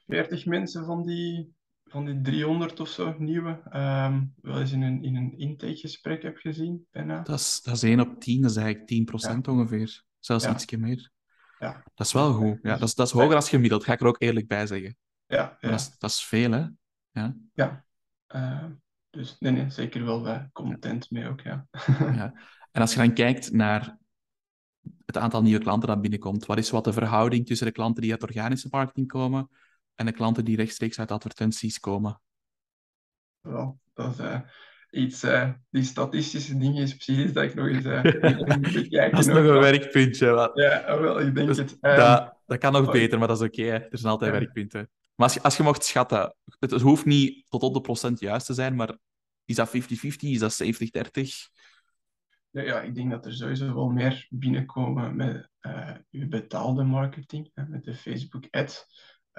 [0.06, 1.54] 40 mensen van die
[1.94, 6.36] van die 300 of zo nieuwe um, wel eens in een, in een intakegesprek heb
[6.36, 6.86] gezien.
[6.90, 7.22] Bijna.
[7.22, 9.52] Dat, is, dat is 1 op 10, dat is eigenlijk 10% ja.
[9.52, 10.04] ongeveer.
[10.18, 10.52] Zelfs ja.
[10.52, 11.10] ietsje meer.
[11.58, 11.82] Ja.
[11.94, 12.58] Dat is wel goed.
[12.62, 14.96] Ja, dat, is, dat is hoger als gemiddeld, ga ik er ook eerlijk bij zeggen.
[15.26, 15.70] Ja, ja.
[15.70, 16.66] Dat, is, dat is veel, hè?
[17.10, 17.36] Ja.
[17.52, 17.84] ja.
[18.28, 18.64] Uh,
[19.10, 21.66] dus nee, nee, zeker wel uh, content mee ook, ja.
[21.98, 22.34] ja.
[22.70, 23.98] En als je dan kijkt naar
[25.06, 28.12] het aantal nieuwe klanten dat binnenkomt, wat is wat de verhouding tussen de klanten die
[28.12, 29.48] uit organische marketing komen
[29.94, 32.20] en de klanten die rechtstreeks uit advertenties komen?
[33.40, 34.40] Wel, dat is uh,
[34.90, 39.36] iets, uh, die statistische dingen is precies dat ik nog eens uh, Dat is nog
[39.36, 40.30] een werkpuntje.
[40.30, 40.50] Wat...
[40.54, 41.70] Ja, wel, ik denk dus het.
[41.70, 41.96] Um...
[41.96, 43.62] Dat, dat kan nog beter, maar dat is oké.
[43.62, 44.38] Okay, er zijn altijd ja.
[44.38, 44.90] werkpunten.
[45.14, 48.20] Maar als je, als je mocht schatten, het, het hoeft niet tot op de procent
[48.20, 48.96] juist te zijn, maar
[49.44, 49.70] is dat 50-50?
[50.18, 50.68] Is dat 70-30?
[52.50, 55.48] Ja, ja, ik denk dat er sowieso wel meer binnenkomen met
[56.10, 58.86] uw betaalde marketing, hè, met de Facebook ads.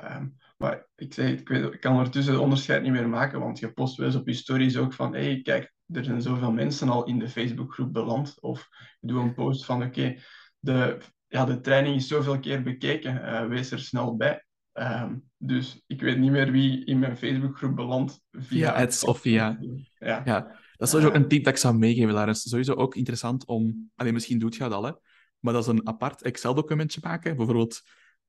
[0.04, 3.60] Um, maar ik, zeg, ik, weet, ik kan ondertussen het onderscheid niet meer maken, want
[3.60, 6.90] je post wel eens op je stories ook van hey, kijk, er zijn zoveel mensen
[6.90, 8.38] al in de Facebookgroep beland.
[8.42, 8.68] Of
[9.00, 10.16] je doet een post van oké,
[10.60, 14.46] de, ja, de training is zoveel keer bekeken, uh, wees er snel bij.
[14.74, 19.60] Um, dus ik weet niet meer wie in mijn Facebookgroep belandt via, ads of via...
[20.00, 20.22] Ja.
[20.26, 20.42] ja.
[20.78, 22.50] Dat is sowieso ook een tip dat ik zou meegeven, Laurens.
[22.50, 23.92] Sowieso ook interessant om...
[23.96, 24.92] Alleen misschien doet je dat al, hè.
[25.40, 27.36] Maar dat is een apart Excel-documentje maken.
[27.36, 27.82] Bijvoorbeeld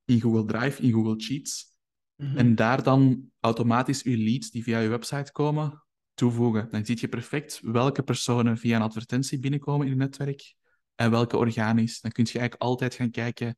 [0.07, 1.75] in Google Drive, in Google Sheets.
[2.15, 2.37] Mhm.
[2.37, 6.67] En daar dan automatisch je leads die via je website komen, toevoegen.
[6.71, 10.55] Dan zie je perfect welke personen via een advertentie binnenkomen in je netwerk
[10.95, 12.01] en welke organisch.
[12.01, 13.57] Dan kun je eigenlijk altijd gaan kijken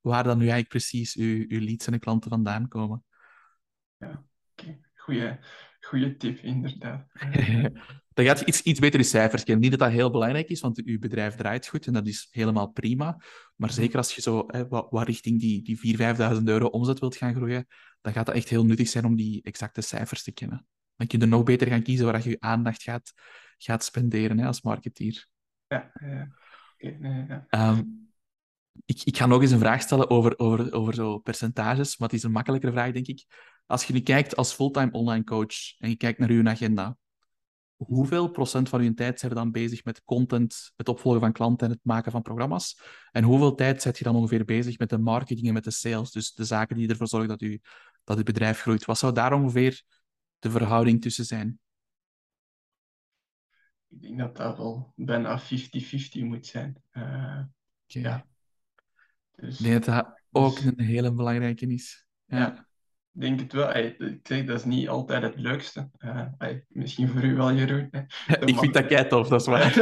[0.00, 3.04] waar dan nu eigenlijk precies je, je leads en de klanten vandaan komen.
[3.96, 4.80] Ja, oké.
[5.06, 5.40] Okay.
[5.80, 7.06] Goeie tip, inderdaad.
[8.20, 9.62] dan gaat je iets, iets beter in cijfers kennen.
[9.62, 12.68] Niet dat dat heel belangrijk is, want uw bedrijf draait goed en dat is helemaal
[12.68, 13.22] prima.
[13.56, 16.98] Maar zeker als je zo hè, wat, wat, richting die, die 4.000, 5.000 euro omzet
[16.98, 17.66] wilt gaan groeien,
[18.00, 20.66] dan gaat dat echt heel nuttig zijn om die exacte cijfers te kennen.
[20.96, 23.12] Dan kun je nog beter gaan kiezen waar je je aandacht gaat,
[23.58, 25.26] gaat spenderen hè, als marketeer.
[25.66, 26.28] Ja, ja.
[26.78, 27.70] Okay, ja.
[27.70, 28.08] Um,
[28.84, 32.16] ik, ik ga nog eens een vraag stellen over, over, over zo percentages, maar het
[32.16, 33.24] is een makkelijkere vraag, denk ik.
[33.66, 36.96] Als je nu kijkt als fulltime online coach en je kijkt naar uw agenda,
[37.86, 41.66] hoeveel procent van uw tijd zijn we dan bezig met content, het opvolgen van klanten
[41.66, 42.80] en het maken van programma's?
[43.12, 46.10] En hoeveel tijd zet je dan ongeveer bezig met de marketing en met de sales,
[46.10, 47.60] dus de zaken die ervoor zorgen dat, u,
[48.04, 48.84] dat het bedrijf groeit?
[48.84, 49.82] Wat zou daar ongeveer
[50.38, 51.58] de verhouding tussen zijn?
[53.88, 55.44] Ik denk dat dat wel bijna 50-50
[56.20, 56.82] moet zijn.
[56.92, 58.02] Uh, okay.
[58.02, 58.26] ja.
[59.36, 62.06] dus, ik denk dat dat ook dus, een hele belangrijke is.
[62.26, 62.38] ja.
[62.38, 62.68] ja
[63.12, 63.76] denk het wel.
[63.76, 65.90] ik zeg, dat is niet altijd het leukste.
[65.98, 66.26] Uh,
[66.68, 67.90] misschien voor u wel, Jeroen.
[68.44, 69.74] ik vind dat kei tof, dat is waar.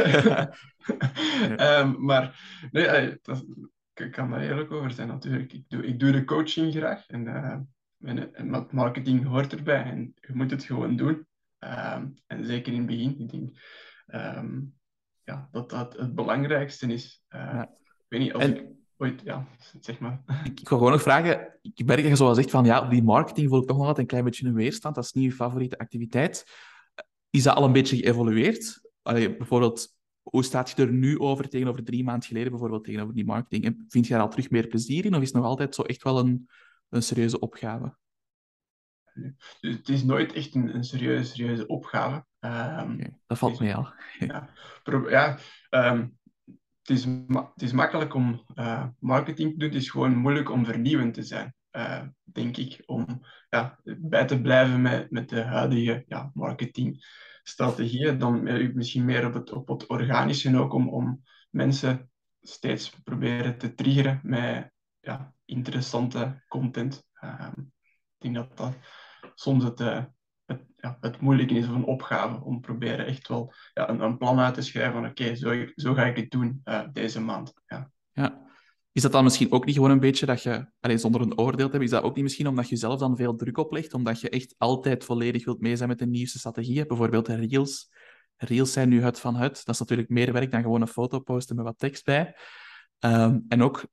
[1.79, 2.39] um, maar
[2.71, 3.45] nee, dat,
[3.93, 5.53] ik kan daar eerlijk over zijn natuurlijk.
[5.53, 10.33] Ik doe, ik doe de coaching graag en, uh, en, marketing hoort erbij en je
[10.33, 11.27] moet het gewoon doen.
[11.59, 13.19] Um, en zeker in het begin.
[13.19, 13.57] Ik denk
[14.37, 14.73] um,
[15.23, 17.23] ja, dat dat het belangrijkste is.
[17.29, 17.63] Uh, ja.
[17.63, 18.55] Ik weet niet of en...
[18.55, 19.47] ik ooit, ja,
[19.79, 20.21] zeg maar.
[20.43, 22.89] Ik, ik wil gewoon nog vragen, ik merk dat je zoals zegt van ja, op
[22.89, 24.95] die marketing voel ik toch nog altijd een klein beetje een weerstand.
[24.95, 26.43] Dat is niet je favoriete activiteit.
[27.29, 28.89] Is dat al een beetje geëvolueerd?
[29.01, 33.25] Allee, bijvoorbeeld, hoe staat je er nu over tegenover drie maanden geleden, bijvoorbeeld tegenover die
[33.25, 33.65] marketing?
[33.65, 35.81] En vind je daar al terug meer plezier in, of is het nog altijd zo
[35.81, 36.49] echt wel een,
[36.89, 37.97] een serieuze opgave?
[39.59, 42.25] Dus het is nooit echt een, een serieuze, serieuze opgave.
[42.39, 43.93] Um, dat valt mee al.
[44.19, 44.49] ja,
[45.09, 46.18] ja um,
[46.89, 47.05] het, is
[47.55, 51.53] is makkelijk om uh, marketing te doen, het is gewoon moeilijk om vernieuwend te zijn.
[51.71, 58.17] Uh, denk ik, om ja, bij te blijven met, met de huidige ja, marketingstrategieën.
[58.17, 63.73] Dan misschien meer op het, op het organische ook om, om mensen steeds proberen te
[63.73, 67.07] triggeren met ja, interessante content.
[67.23, 68.73] Uh, ik denk dat dat
[69.33, 69.79] soms het,
[70.81, 74.39] ja, het moeilijke is of een opgave om proberen echt wel ja, een, een plan
[74.39, 77.53] uit te schrijven van oké, zo, zo ga ik het doen uh, deze maand.
[77.65, 77.91] Ja.
[78.11, 78.47] ja.
[78.91, 81.65] Is dat dan misschien ook niet gewoon een beetje dat je, alleen zonder een oordeel
[81.65, 84.21] te hebben, is dat ook niet misschien omdat je zelf dan veel druk oplegt, omdat
[84.21, 87.89] je echt altijd volledig wilt mee zijn met de nieuwste strategieën, bijvoorbeeld de Reels.
[88.37, 89.61] Reels zijn nu het van het.
[89.65, 92.35] Dat is natuurlijk meer werk dan gewoon een foto posten met wat tekst bij.
[92.99, 93.85] Um, en ook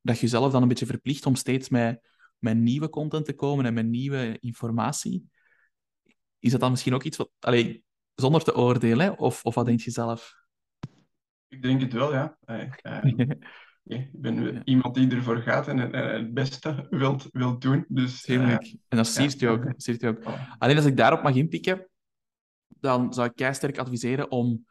[0.00, 2.12] dat je jezelf dan een beetje verplicht om steeds met
[2.44, 5.30] met nieuwe content te komen en met nieuwe informatie.
[6.44, 7.30] Is dat dan misschien ook iets wat...
[7.40, 10.34] Allee, zonder te oordelen, of, of wat denk je zelf?
[11.48, 12.36] Ik denk het wel, ja.
[13.86, 17.84] Uh, ik ben iemand die ervoor gaat en, het beste wilt, wilt doen.
[17.88, 19.72] Dus, en dat siert je ook.
[19.76, 20.26] Siert je ook.
[20.26, 20.58] Oh.
[20.58, 21.88] Alleen als ik daarop mag inpikken,
[22.66, 24.66] dan zou ik jij sterk adviseren om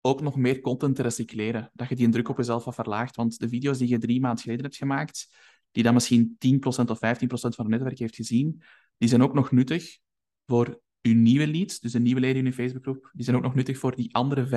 [0.00, 1.70] ook nog meer content te recycleren.
[1.74, 3.16] Dat je die druk op jezelf wat verlaagt.
[3.16, 5.28] Want de video's die je drie maanden geleden hebt gemaakt,
[5.70, 8.62] die dan misschien 10% of 15% van het netwerk heeft gezien,
[8.98, 9.98] die zijn ook nog nuttig
[10.46, 13.54] voor uw nieuwe leads, dus de nieuwe leden in uw Facebookgroep, die zijn ook nog
[13.54, 14.48] nuttig voor die andere 85%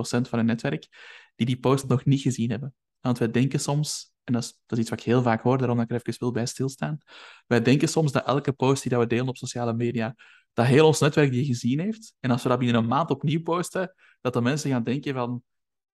[0.00, 0.88] van het netwerk
[1.36, 2.74] die die post nog niet gezien hebben.
[3.00, 5.84] Want wij denken soms, en dat is, iets wat ik heel vaak hoor, daarom dat
[5.84, 6.98] ik er even wil bij stilstaan,
[7.46, 10.14] wij denken soms dat elke post die dat we delen op sociale media,
[10.52, 13.42] dat heel ons netwerk die gezien heeft, en als we dat binnen een maand opnieuw
[13.42, 15.42] posten, dat de mensen gaan denken van,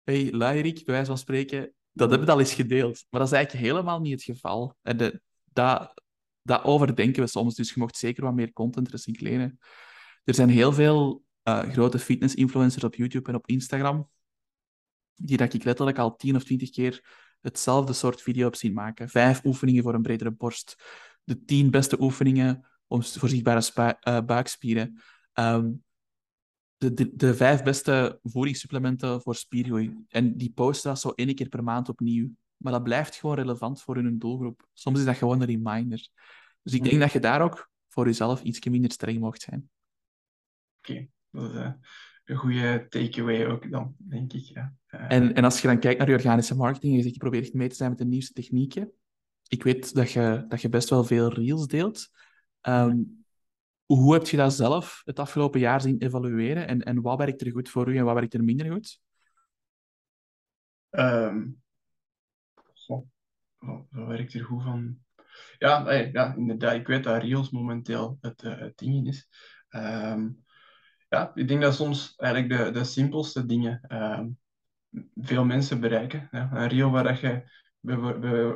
[0.03, 3.05] hey, Lairik, bij wijze van spreken, dat hebben we al eens gedeeld.
[3.09, 4.75] Maar dat is eigenlijk helemaal niet het geval.
[4.81, 6.01] En de, dat,
[6.41, 7.55] dat overdenken we soms.
[7.55, 9.59] Dus je mocht zeker wat meer content recycleren.
[10.23, 14.09] Er zijn heel veel uh, grote fitness-influencers op YouTube en op Instagram
[15.25, 19.09] die dat ik letterlijk al tien of twintig keer hetzelfde soort video heb zien maken.
[19.09, 20.83] Vijf oefeningen voor een bredere borst.
[21.23, 25.01] De tien beste oefeningen om voor zichtbare uh, buikspieren.
[26.77, 30.05] De, de, de, vijf beste voedingssupplementen voor spiergroei.
[30.07, 32.29] En die posten dat zo één keer per maand opnieuw.
[32.61, 34.67] Maar dat blijft gewoon relevant voor hun doelgroep.
[34.73, 36.07] Soms is dat gewoon een reminder.
[36.61, 39.69] Dus ik denk dat je daar ook voor jezelf iets minder streng mocht zijn.
[40.77, 41.71] Oké, dat is uh,
[42.23, 44.43] een goede takeaway ook dan, denk ik.
[44.43, 44.73] Ja.
[44.87, 47.21] Uh, en, en als je dan kijkt naar je organische marketing en je zegt je
[47.21, 48.91] probeert mee te zijn met de nieuwste technieken.
[49.47, 52.09] Ik weet dat je, dat je best wel veel reels deelt.
[52.61, 53.25] Um,
[53.85, 56.67] hoe heb je dat zelf het afgelopen jaar zien evalueren?
[56.67, 58.99] En, en wat werkt er goed voor u en wat werkt er minder goed?
[60.89, 61.70] Um, wat,
[63.89, 64.97] werkt er goed van?
[65.57, 66.73] Ja, ja, inderdaad.
[66.73, 69.29] Ik weet dat Reels momenteel het, uh, het ding is.
[69.69, 70.43] Um,
[71.09, 74.37] ja, ik denk dat soms eigenlijk de, de simpelste dingen um,
[75.15, 76.27] veel mensen bereiken.
[76.31, 76.49] Ja.
[76.53, 77.43] Een reel waar je
[77.79, 77.97] bij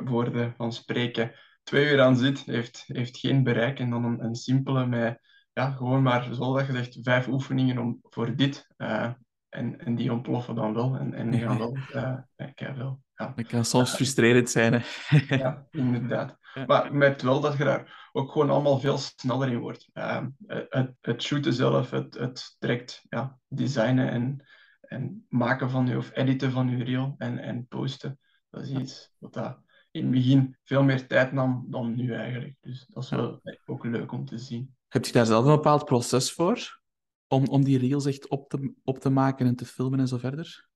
[0.04, 3.78] woorden van spreken twee uur aan zit, heeft, heeft geen bereik.
[3.78, 5.20] En dan een, een simpele met
[5.52, 8.66] ja, gewoon maar, dat je zegt, vijf oefeningen om, voor dit.
[8.76, 9.12] Uh,
[9.56, 10.96] en, en die ontploffen dan wel.
[10.96, 13.00] En, en die gaan wel uh, wel.
[13.14, 13.32] Ja.
[13.36, 14.72] Dat kan soms frustrerend zijn.
[14.72, 15.18] Hè?
[15.36, 16.36] ja, inderdaad.
[16.66, 19.88] Maar met wel dat je daar ook gewoon allemaal veel sneller in wordt.
[19.94, 24.46] Uh, het, het shooten zelf, het, het direct ja, designen en,
[24.80, 28.18] en maken van je, of editen van je reel en, en posten.
[28.50, 29.58] Dat is iets wat dat
[29.90, 32.56] in het begin veel meer tijd nam dan nu eigenlijk.
[32.60, 34.74] Dus dat is wel ook leuk om te zien.
[34.88, 36.80] Heb je daar zelf een bepaald proces voor?
[37.28, 40.18] Om, om die reels echt op te, op te maken en te filmen en zo
[40.18, 40.68] verder?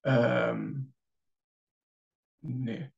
[0.00, 0.94] Um,
[2.64, 2.94] nee.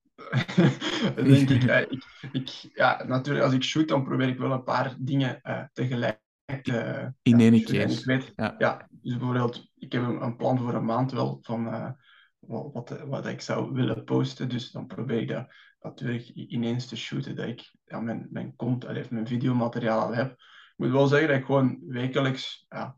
[1.15, 4.63] denk ik, uh, ik, ik, ja, natuurlijk, als ik shoot, dan probeer ik wel een
[4.63, 6.21] paar dingen uh, tegelijk
[6.63, 7.91] uh, in één keer.
[7.91, 8.55] Ik weet, ja.
[8.59, 8.89] ja.
[8.91, 11.97] dus bijvoorbeeld, ik heb een, een, plan voor een maand wel van
[12.41, 14.49] wat, wat ik zou willen posten.
[14.49, 15.47] Dus dan probeer ik dat
[15.81, 17.37] natuurlijk ineens te shooten.
[17.37, 20.37] Dat ik ja, mijn, mijn, content, mijn videomateriaal al heb.
[20.79, 22.97] Ik moet wel zeggen dat ik gewoon wekelijks ja,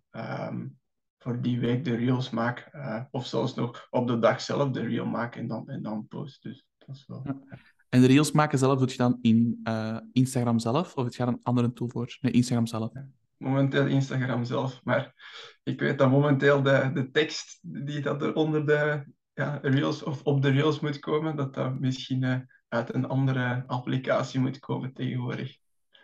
[0.51, 0.79] um,
[1.19, 2.69] voor die week de reels maak.
[2.73, 6.07] Uh, of zelfs nog op de dag zelf de reel maak en dan, en dan
[6.09, 6.43] post.
[6.43, 7.21] Dus dat is wel...
[7.25, 7.41] Ja.
[7.89, 10.95] En de reels maken zelf doe je dan in uh, Instagram zelf?
[10.95, 12.17] Of het gaat een andere tool voor?
[12.21, 12.93] Nee, Instagram zelf.
[13.37, 14.81] Momenteel Instagram zelf.
[14.85, 15.15] Maar
[15.63, 20.23] ik weet dat momenteel de, de tekst die dat er onder de ja, Reels of
[20.23, 25.60] op de Reels moet komen, dat dat misschien uit een andere applicatie moet komen tegenwoordig.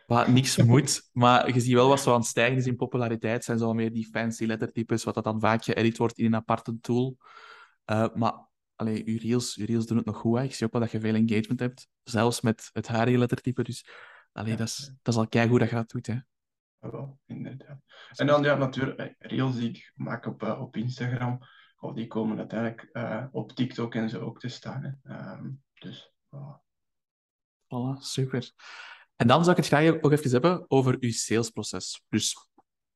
[0.07, 3.45] Wat niks moet, maar je ziet wel wat zo aan het stijgen is in populariteit.
[3.45, 6.81] zijn zo meer die fancy lettertypes, wat dat dan vaak geëdit wordt in een aparte
[6.81, 7.17] tool.
[7.87, 10.39] Uh, maar allee, uw, reels, reels doen het nog goed.
[10.39, 10.45] Hè.
[10.45, 13.63] Ik zie ook wel dat je veel engagement hebt, zelfs met het harige lettertype.
[13.63, 13.89] Dus
[14.33, 16.07] allee, dat, is, dat is al kei goed dat je dat doet.
[16.07, 16.19] Hè.
[16.81, 17.79] Ja, wel, inderdaad.
[18.15, 21.39] En dan ja, natuurlijk, reels die ik maak op, uh, op Instagram,
[21.79, 24.99] oh, die komen uiteindelijk uh, op TikTok en zo ook te staan.
[25.03, 25.33] Hè.
[25.33, 26.55] Um, dus, oh.
[27.65, 28.53] Voilà, super.
[29.17, 32.03] En dan zou ik het graag ook even hebben over uw salesproces.
[32.09, 32.37] Dus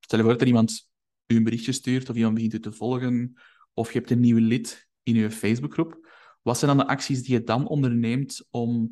[0.00, 0.88] stel je voor dat er iemand
[1.26, 3.34] u een berichtje stuurt of iemand begint u te volgen
[3.74, 6.08] of je hebt een nieuwe lid in je Facebookgroep.
[6.42, 8.90] Wat zijn dan de acties die je dan onderneemt om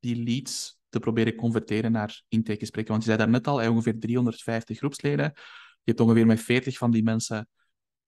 [0.00, 2.92] die leads te proberen converteren naar intakegesprekken?
[2.92, 5.32] Want je zei daarnet al, ongeveer 350 groepsleden.
[5.34, 7.48] Je hebt ongeveer met 40 van die mensen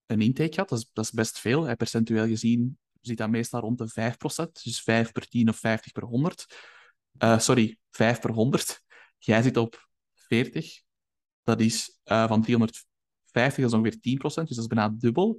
[0.06, 0.68] een intake gehad.
[0.68, 1.76] Dat is, dat is best veel.
[1.76, 4.14] Percentueel gezien zit dat meestal rond de
[4.48, 4.62] 5%.
[4.62, 6.46] Dus 5 per 10 of 50 per 100.
[7.22, 8.83] Uh, sorry, 5 per 100.
[9.18, 10.83] Jij zit op 40.
[11.42, 15.38] Dat is uh, van 350, dat is ongeveer 10%, dus dat is bijna dubbel.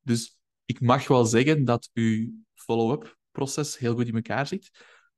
[0.00, 4.70] Dus ik mag wel zeggen dat uw follow-up proces heel goed in elkaar zit.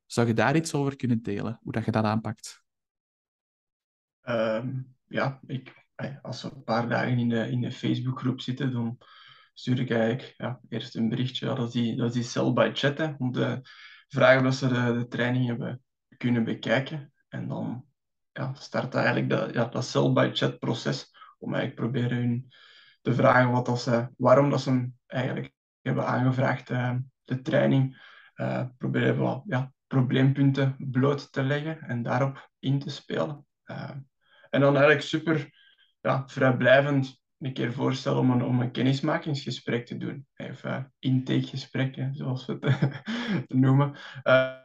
[0.06, 2.62] Zou je daar iets over kunnen delen, hoe dat je dat aanpakt?
[4.22, 5.86] Um, ja, ik,
[6.22, 8.98] als we een paar dagen in de, in de Facebookgroep zitten, dan
[9.54, 11.46] stuur ik eigenlijk ja, eerst een berichtje.
[11.46, 13.60] Dat, is die, dat is die cell by chatten, om te
[14.08, 15.82] vragen of ze de training hebben
[16.20, 17.12] kunnen bekijken.
[17.28, 17.84] En dan
[18.32, 22.52] ja, start eigenlijk dat, ja, dat cell-by-chat proces om eigenlijk proberen hun
[23.02, 28.08] te vragen wat dat ze, waarom dat ze eigenlijk hebben aangevraagd, uh, de training.
[28.34, 33.46] Uh, proberen wat ja, probleempunten bloot te leggen en daarop in te spelen.
[33.66, 33.90] Uh,
[34.50, 35.50] en dan eigenlijk super
[36.00, 40.26] ja, vrijblijvend een keer voorstellen om een, om een kennismakingsgesprek te doen.
[40.36, 43.96] Even intakegesprekken, zoals we het noemen.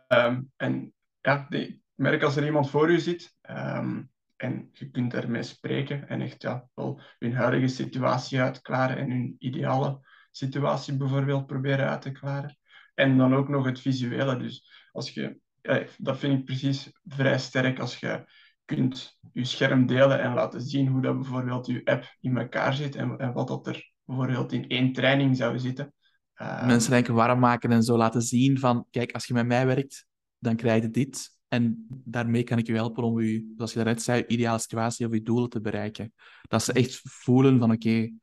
[0.08, 0.95] Um, en
[1.26, 6.08] ja, die, merk als er iemand voor u zit um, en je kunt daarmee spreken
[6.08, 10.00] en echt ja, wel hun huidige situatie uitklaren en hun ideale
[10.32, 12.58] situatie bijvoorbeeld proberen uit te klaren.
[12.94, 14.38] En dan ook nog het visuele.
[14.38, 18.26] Dus als je, ja, dat vind ik precies vrij sterk als je
[18.66, 22.96] kunt je scherm delen en laten zien hoe dat bijvoorbeeld je app in elkaar zit
[22.96, 25.94] en, en wat dat er bijvoorbeeld in één training zou zitten.
[26.42, 29.66] Um, Mensen denken warm maken en zo laten zien van, kijk, als je met mij
[29.66, 30.08] werkt,
[30.46, 31.34] dan krijg je dit.
[31.48, 35.08] En daarmee kan ik je helpen om je, zoals je daarnet zei, je ideale situatie
[35.08, 36.14] of je doelen te bereiken.
[36.42, 38.14] Dat ze echt voelen van, oké, okay,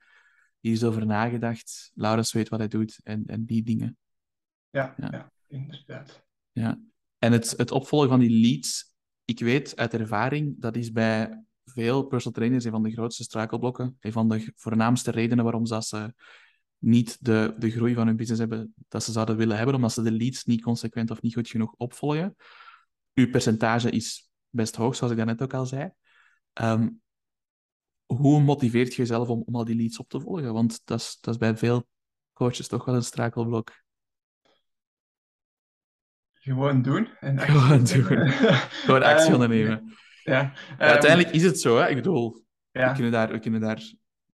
[0.61, 3.97] hier is over nagedacht, Laurens weet wat hij doet en, en die dingen.
[4.71, 5.09] Ja, ja.
[5.11, 6.25] ja inderdaad.
[6.53, 6.81] Ja.
[7.19, 12.03] En het, het opvolgen van die leads, ik weet uit ervaring, dat is bij veel
[12.03, 13.97] personal trainers een van de grootste struikelblokken.
[14.01, 16.15] Een van de voornaamste redenen waarom ze
[16.83, 20.03] niet de, de groei van hun business hebben dat ze zouden willen hebben, omdat ze
[20.03, 22.37] de leads niet consequent of niet goed genoeg opvolgen.
[23.15, 25.91] Uw percentage is best hoog, zoals ik daarnet ook al zei.
[26.61, 27.01] Um,
[28.07, 30.53] hoe motiveert je jezelf om, om al die leads op te volgen?
[30.53, 31.89] Want dat is, dat is bij veel
[32.33, 33.83] coaches toch wel een strakelblok.
[36.33, 37.09] Gewoon doen.
[37.21, 38.29] En Gewoon doen.
[38.85, 39.95] Gewoon actie ehm, ondernemen.
[40.23, 40.33] Ja.
[40.33, 41.79] ja uiteindelijk is het zo.
[41.79, 41.89] Hè?
[41.89, 42.89] Ik bedoel, ja.
[42.89, 43.93] we, kunnen daar, we kunnen daar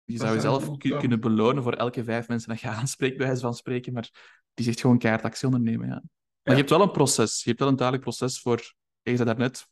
[0.08, 3.54] je zou jezelf kunnen belonen voor elke vijf mensen dat je aanspreekt, bij wijze van
[3.54, 4.10] spreken, maar
[4.54, 5.88] die zegt gewoon keihard actie ondernemen.
[5.88, 5.94] Ja.
[5.94, 6.02] Maar
[6.44, 6.52] ja.
[6.52, 7.44] je hebt wel een proces.
[7.44, 8.76] Je hebt wel een duidelijk proces voor...
[9.02, 9.68] Je zei daarnet,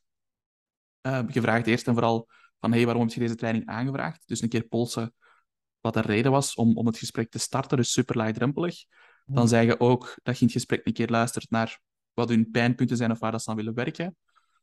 [1.02, 4.28] uh, gevraagd eerst en vooral van hey, waarom heb je deze training aangevraagd?
[4.28, 5.14] Dus een keer polsen
[5.80, 8.86] wat de reden was om, om het gesprek te starten, dus super laagdrempelig.
[9.26, 9.50] Dan mm.
[9.50, 11.80] zeg je ook dat je in het gesprek een keer luistert naar
[12.14, 14.16] wat hun pijnpunten zijn of waar dat ze aan willen werken.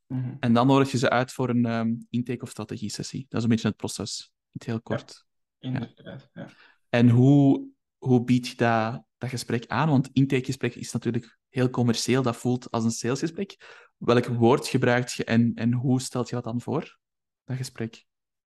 [0.07, 3.25] Mm En dan nodig je ze uit voor een um, intake- of strategie-sessie.
[3.29, 5.25] Dat is een beetje het proces, in het heel kort.
[5.63, 6.49] Inderdaad, ja.
[6.89, 9.89] En hoe, hoe bied je dat, dat gesprek aan?
[9.89, 13.57] Want intakegesprek is natuurlijk heel commercieel, dat voelt als een salesgesprek.
[13.97, 16.97] Welk woord gebruik je en, en hoe stelt je dat dan voor,
[17.43, 18.05] dat gesprek?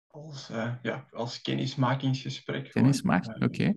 [0.06, 2.70] Als, uh, ja, als kennismakingsgesprek.
[2.70, 3.74] Kennismaking, oké.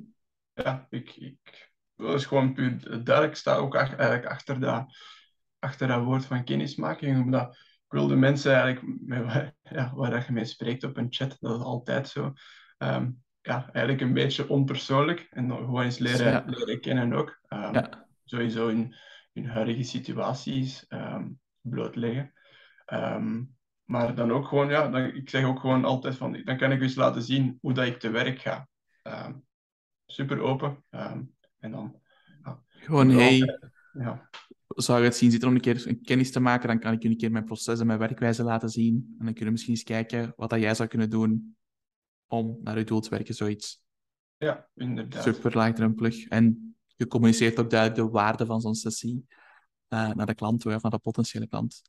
[0.53, 3.31] Ja, ik, ik, dat is gewoon puur duidelijk.
[3.31, 4.97] Ik sta ook eigenlijk achter dat,
[5.59, 10.31] achter dat woord van kennismaking, omdat ik wil de mensen eigenlijk, met, ja, waar je
[10.31, 12.33] mee spreekt op een chat, dat is altijd zo.
[12.83, 17.39] Um, ja, eigenlijk een beetje onpersoonlijk en dan gewoon eens leren, leren kennen ook.
[17.49, 18.07] Um, ja.
[18.23, 18.95] Sowieso in
[19.33, 22.33] hun huidige situaties um, blootleggen.
[23.85, 26.81] maar dan ook gewoon, ja, dan, ik zeg ook gewoon altijd van, dan kan ik
[26.81, 28.67] eens laten zien hoe dat ik te werk ga.
[30.05, 30.83] super open.
[31.59, 32.01] en dan...
[32.43, 33.59] Ja, gewoon, hey,
[33.93, 34.29] ja.
[34.67, 36.93] zou je het zien, zit er om een keer een kennis te maken, dan kan
[36.93, 38.95] ik je een keer mijn proces en mijn werkwijze laten zien.
[39.19, 41.57] En dan kunnen we misschien eens kijken wat dat jij zou kunnen doen
[42.29, 43.81] om naar je doel te werken, zoiets.
[44.37, 45.23] Ja, inderdaad.
[45.23, 46.27] Super laagdrempelig.
[46.27, 49.25] En je communiceert ook duidelijk de waarde van zo'n sessie
[49.89, 51.81] uh, naar de klant toe, van de potentiële klant.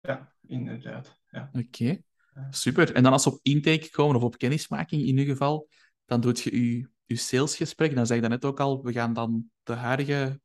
[0.00, 1.18] Ja, inderdaad.
[1.30, 1.50] Ja.
[1.52, 2.02] Oké,
[2.50, 2.94] super.
[2.94, 5.68] En dan als ze op intake komen of op kennismaking in ieder geval,
[6.04, 7.94] dan doet je je, je salesgesprek.
[7.94, 10.40] Dan zeg je net ook al, we gaan dan de huidige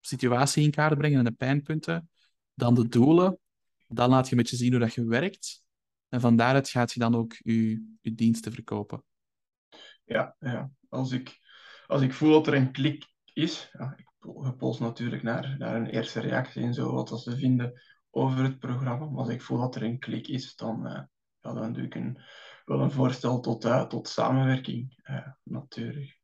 [0.00, 2.10] situatie in kaart brengen en de pijnpunten.
[2.54, 3.38] Dan de doelen.
[3.88, 5.62] Dan laat je een beetje zien hoe dat je werkt.
[6.10, 9.04] En van daaruit gaat je dan ook je, je diensten verkopen.
[10.04, 10.70] Ja, ja.
[10.88, 11.38] Als, ik,
[11.86, 14.10] als ik voel dat er een klik is, ja, ik
[14.56, 17.80] pols natuurlijk naar, naar een eerste reactie en zo, wat ze vinden
[18.10, 19.06] over het programma.
[19.06, 21.02] Maar als ik voel dat er een klik is, dan, uh,
[21.40, 22.20] ja, dan doe ik een,
[22.64, 26.20] wel een voorstel tot, uh, tot samenwerking, uh, natuurlijk.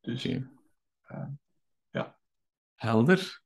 [0.00, 2.18] Dus, ja.
[2.74, 3.42] Helder.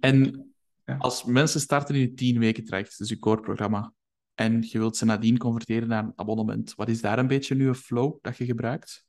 [0.00, 0.52] En
[0.84, 0.96] ja.
[0.96, 3.92] als mensen starten in het 10 weken traject, dus je core-programma,
[4.40, 7.68] en je wilt ze nadien converteren naar een abonnement, wat is daar een beetje nu
[7.68, 9.08] een flow dat je gebruikt?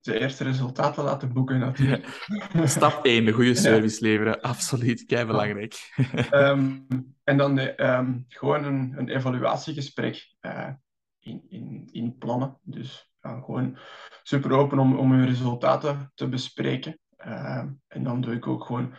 [0.00, 2.26] de eerste resultaten laten boeken natuurlijk.
[2.64, 4.40] Stap 1, de goede service leveren.
[4.40, 5.92] Absoluut, kei belangrijk.
[6.30, 6.86] um,
[7.30, 10.70] en dan um, gewoon een, een evaluatiegesprek uh,
[11.18, 12.58] in, in, in plannen.
[12.62, 13.78] Dus uh, gewoon
[14.22, 16.98] super open om, om uw resultaten te bespreken.
[17.26, 18.94] Uh, en dan doe ik ook gewoon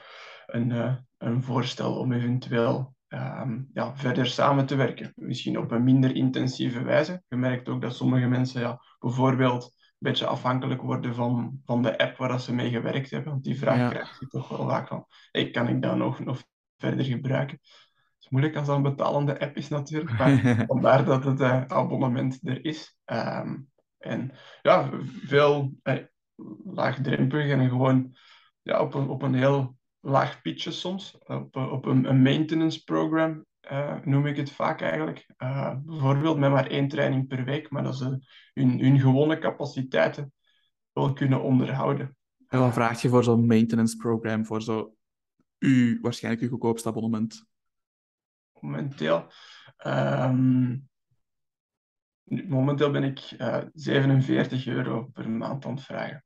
[0.46, 5.14] een, uh, een voorstel om eventueel um, ja, verder samen te werken.
[5.16, 7.24] Misschien op een minder intensieve wijze.
[7.28, 12.18] Je merkt ook dat sommige mensen ja, bijvoorbeeld beetje afhankelijk worden van, van de app
[12.18, 13.32] waar ze mee gewerkt hebben.
[13.32, 13.90] Want die vraag ja.
[13.90, 16.44] krijg je toch wel vaak van, hey, kan ik dat nog, nog
[16.78, 17.60] verder gebruiken?
[17.62, 21.66] Het is moeilijk als dat een betalende app is natuurlijk, maar vandaar dat het uh,
[21.68, 22.98] abonnement er is.
[23.06, 26.04] Um, en ja, veel eh,
[26.64, 28.16] laagdrempelig en gewoon
[28.62, 29.75] ja, op, een, op een heel
[30.06, 31.18] laag pitje soms.
[31.26, 35.34] Op, op een, een maintenance program uh, noem ik het vaak eigenlijk.
[35.38, 40.34] Uh, bijvoorbeeld met maar één training per week, maar dat ze hun, hun gewone capaciteiten
[40.94, 42.18] wel kunnen onderhouden.
[42.48, 44.96] En wat vraag je voor zo'n maintenance program, voor zo
[45.60, 47.46] u, waarschijnlijk uw goedkoopste abonnement?
[48.60, 49.32] Momenteel,
[49.88, 50.90] um,
[52.26, 56.25] momenteel ben ik uh, eh, 47 euro per maand aan het vragen.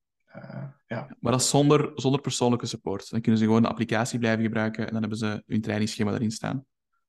[0.87, 1.15] Ja.
[1.19, 3.09] Maar dat is zonder, zonder persoonlijke support.
[3.09, 6.31] Dan kunnen ze gewoon de applicatie blijven gebruiken en dan hebben ze hun trainingsschema erin
[6.31, 6.65] staan.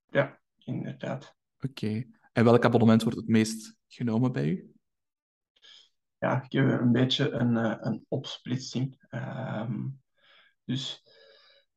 [0.08, 1.34] Ja, inderdaad.
[1.60, 2.04] Oké.
[2.32, 4.72] En welk abonnement wordt het meest genomen bij u?
[6.18, 9.06] Ja, ik heb een beetje een, uh, een opsplitsing.
[9.10, 10.00] Um,
[10.64, 11.02] dus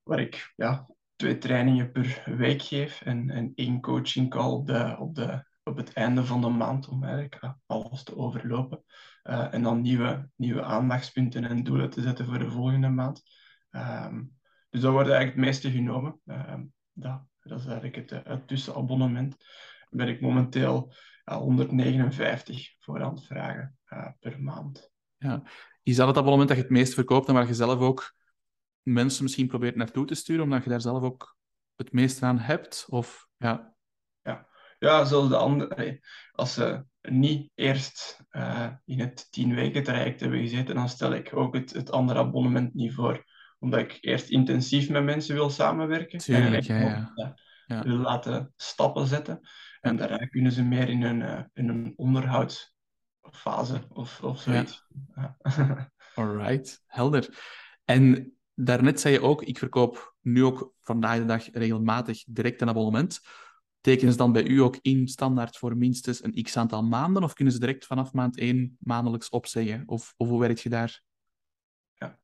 [0.03, 4.95] waar ik ja, twee trainingen per week geef en, en één coaching call op, de,
[4.99, 8.83] op, de, op het einde van de maand om eigenlijk alles te overlopen.
[9.23, 13.23] Uh, en dan nieuwe, nieuwe aandachtspunten en doelen te zetten voor de volgende maand.
[13.71, 16.19] Um, dus dat wordt eigenlijk het meeste genomen.
[16.25, 19.35] Um, dat dat is eigenlijk het, eh, het tussenabonnement.
[19.89, 20.93] Ben ik momenteel
[21.25, 24.91] uh, 159 voor vragen uh, per maand.
[25.17, 25.43] Ja.
[25.83, 28.15] Is dat het abonnement dat je het meest verkoopt en waar je zelf ook
[28.81, 31.37] mensen misschien probeert naartoe te sturen, omdat je daar zelf ook
[31.75, 32.85] het meest aan hebt?
[32.89, 33.75] Of, ja.
[34.21, 34.47] Ja.
[34.79, 36.01] ja, zoals de andere.
[36.31, 41.35] Als ze niet eerst uh, in het tien weken traject hebben gezeten, dan stel ik
[41.35, 43.23] ook het, het andere abonnement niet voor
[43.63, 46.19] omdat ik eerst intensief met mensen wil samenwerken.
[46.19, 47.35] Tuurlijk, en ja, ja.
[47.65, 47.83] ja.
[47.83, 49.39] wil laten stappen zetten.
[49.81, 54.87] En daarna kunnen ze meer in een, uh, in een onderhoudsfase of, of zoiets.
[55.15, 55.37] Ja.
[56.15, 57.37] Alright, helder.
[57.85, 62.69] En daarnet zei je ook, ik verkoop nu ook vandaag de dag regelmatig direct een
[62.69, 63.19] abonnement.
[63.83, 67.23] Tekenen ze dan bij u ook in standaard voor minstens een x aantal maanden?
[67.23, 69.83] Of kunnen ze direct vanaf maand 1 maandelijks opzeggen?
[69.85, 71.01] Of, of hoe werk je daar?
[71.93, 72.19] Ja.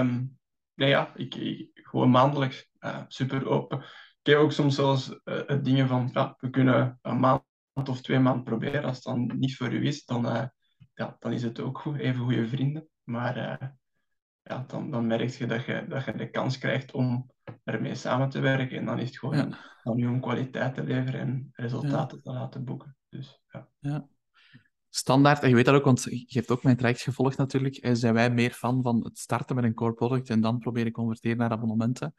[0.00, 0.38] Um,
[0.74, 2.68] nee, ja, ik, ik gewoon maandelijks
[3.08, 3.78] super open.
[4.22, 8.18] Ik heb ook soms zelfs uh, dingen van, ja, we kunnen een maand of twee
[8.18, 8.84] maanden proberen.
[8.84, 10.44] Als het dan niet voor u is, dan, uh,
[10.94, 11.98] ja, dan is het ook goed.
[11.98, 12.88] Even goede vrienden.
[13.02, 13.76] Maar
[14.44, 17.30] ja, dan, dan merk je dat, je dat je de kans krijgt om
[17.64, 18.78] ermee samen te werken.
[18.78, 19.58] En dan is het gewoon ja.
[19.82, 22.96] aan u om kwaliteit te leveren en resultaten te laten boeken.
[23.08, 23.68] Dus, ja.
[23.80, 24.08] ja
[24.96, 27.90] standaard, en je weet dat ook, want je hebt ook mijn traject gevolgd natuurlijk, eh,
[27.94, 31.36] zijn wij meer fan van het starten met een core product en dan proberen converteren
[31.36, 32.14] naar abonnementen.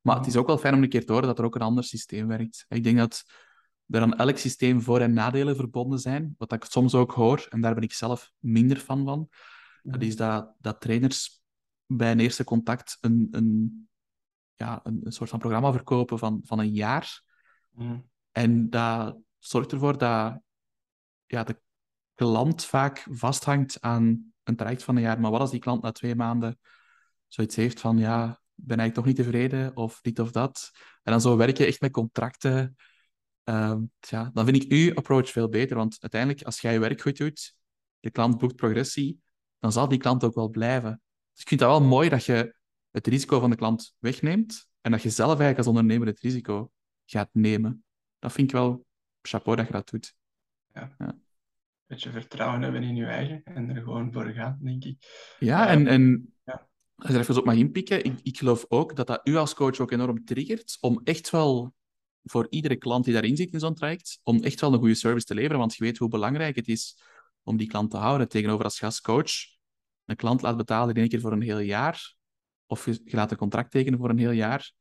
[0.00, 1.60] Maar het is ook wel fijn om een keer te horen dat er ook een
[1.60, 2.64] ander systeem werkt.
[2.68, 3.24] Ik denk dat
[3.86, 7.60] er aan elk systeem voor- en nadelen verbonden zijn, wat ik soms ook hoor, en
[7.60, 9.28] daar ben ik zelf minder fan van.
[9.82, 11.39] Dat is dat, dat trainers
[11.96, 13.88] bij een eerste contact een, een,
[14.54, 17.22] ja, een, een soort van programma verkopen van, van een jaar.
[17.70, 18.08] Mm.
[18.30, 20.40] En dat zorgt ervoor dat
[21.26, 21.60] ja, de
[22.14, 25.20] klant vaak vasthangt aan een traject van een jaar.
[25.20, 26.58] Maar wat als die klant na twee maanden
[27.26, 30.70] zoiets heeft van, ja, ben eigenlijk toch niet tevreden of dit of dat.
[31.02, 32.76] En dan zo werk je echt met contracten.
[33.44, 35.76] Uh, ja, dan vind ik uw approach veel beter.
[35.76, 37.54] Want uiteindelijk, als jij je werk goed doet,
[38.00, 39.20] de klant boekt progressie,
[39.58, 41.02] dan zal die klant ook wel blijven.
[41.40, 42.54] Dus ik vind dat wel mooi dat je
[42.90, 46.70] het risico van de klant wegneemt en dat je zelf eigenlijk als ondernemer het risico
[47.04, 47.84] gaat nemen.
[48.18, 48.86] Dat vind ik wel
[49.22, 50.14] chapeau dat je dat doet.
[50.74, 50.94] Ja.
[50.98, 51.18] ja.
[51.86, 54.96] Beetje vertrouwen hebben in je eigen en er gewoon voor gaan, denk ik.
[55.38, 56.68] Ja, en, en ja.
[56.94, 59.54] als je er even op mag inpikken, ik, ik geloof ook dat dat u als
[59.54, 61.74] coach ook enorm triggert om echt wel
[62.22, 65.26] voor iedere klant die daarin zit in zo'n traject, om echt wel een goede service
[65.26, 67.02] te leveren, want je weet hoe belangrijk het is
[67.42, 68.28] om die klant te houden.
[68.28, 69.58] Tegenover als gastcoach
[70.10, 72.14] een klant laat betalen in één keer voor een heel jaar,
[72.66, 74.72] of je, laat een contract tekenen voor een heel jaar,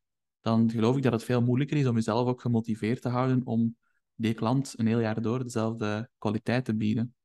[0.41, 3.77] dan geloof ik dat het veel moeilijker is om jezelf ook gemotiveerd te houden om
[4.15, 7.15] die klant een heel jaar door dezelfde kwaliteit te bieden.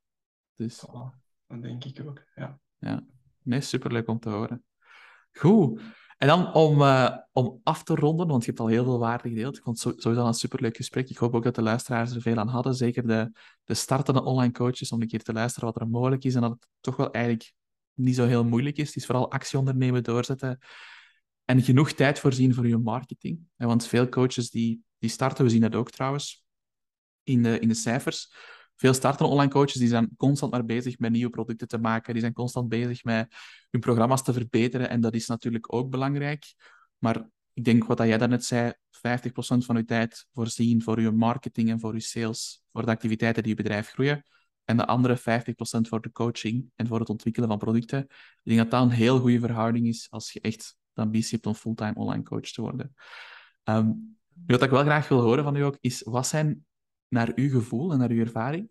[0.55, 0.85] Dus...
[1.47, 2.59] dat denk ik ook, ja.
[2.79, 3.07] Ja,
[3.43, 4.65] nee, superleuk om te horen.
[5.33, 5.81] Goed.
[6.17, 9.29] En dan om, uh, om af te ronden, want je hebt al heel veel waarde
[9.29, 9.57] gedeeld.
[9.57, 11.11] Ik vond het sowieso een superleuk gesprek.
[11.11, 12.75] Ik hoop ook dat de luisteraars er veel aan hadden.
[12.75, 13.33] Zeker de,
[13.65, 16.35] de startende online coaches, om een keer te luisteren wat er mogelijk is.
[16.35, 17.53] En dat het toch wel eigenlijk
[17.95, 18.87] niet zo heel moeilijk is.
[18.87, 20.59] Het is vooral actie ondernemen, doorzetten.
[21.45, 23.41] En genoeg tijd voorzien voor je marketing.
[23.57, 26.45] Want veel coaches die, die starten, we zien dat ook trouwens
[27.23, 28.33] in de, in de cijfers
[28.77, 32.13] veel startende online coaches die zijn constant maar bezig met nieuwe producten te maken.
[32.13, 33.35] Die zijn constant bezig met
[33.71, 34.89] hun programma's te verbeteren.
[34.89, 36.55] En dat is natuurlijk ook belangrijk.
[36.99, 38.79] Maar ik denk wat jij daarnet zei, 50%
[39.65, 43.57] van je tijd voorzien voor je marketing en voor je sales, voor de activiteiten die
[43.57, 44.25] je bedrijf groeien.
[44.65, 45.23] En de andere 50%
[45.89, 48.01] voor de coaching en voor het ontwikkelen van producten.
[48.01, 51.47] Ik denk dat dat een heel goede verhouding is als je echt de ambitie hebt
[51.47, 52.95] om fulltime online coach te worden.
[53.65, 56.67] Um, wat ik wel graag wil horen van u ook, is wat zijn
[57.09, 58.71] naar uw gevoel en naar uw ervaring,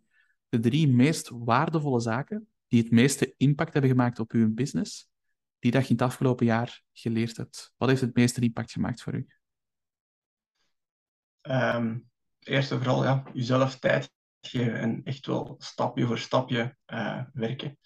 [0.50, 5.10] de drie meest waardevolle zaken die het meeste impact hebben gemaakt op uw business,
[5.60, 7.74] die dat je in het afgelopen jaar geleerd hebt?
[7.78, 9.28] Wat heeft het meeste impact gemaakt voor u?
[11.42, 14.12] Um, eerst en vooral ja, jezelf tijd
[14.48, 17.78] geven en echt wel stapje voor stapje uh, werken.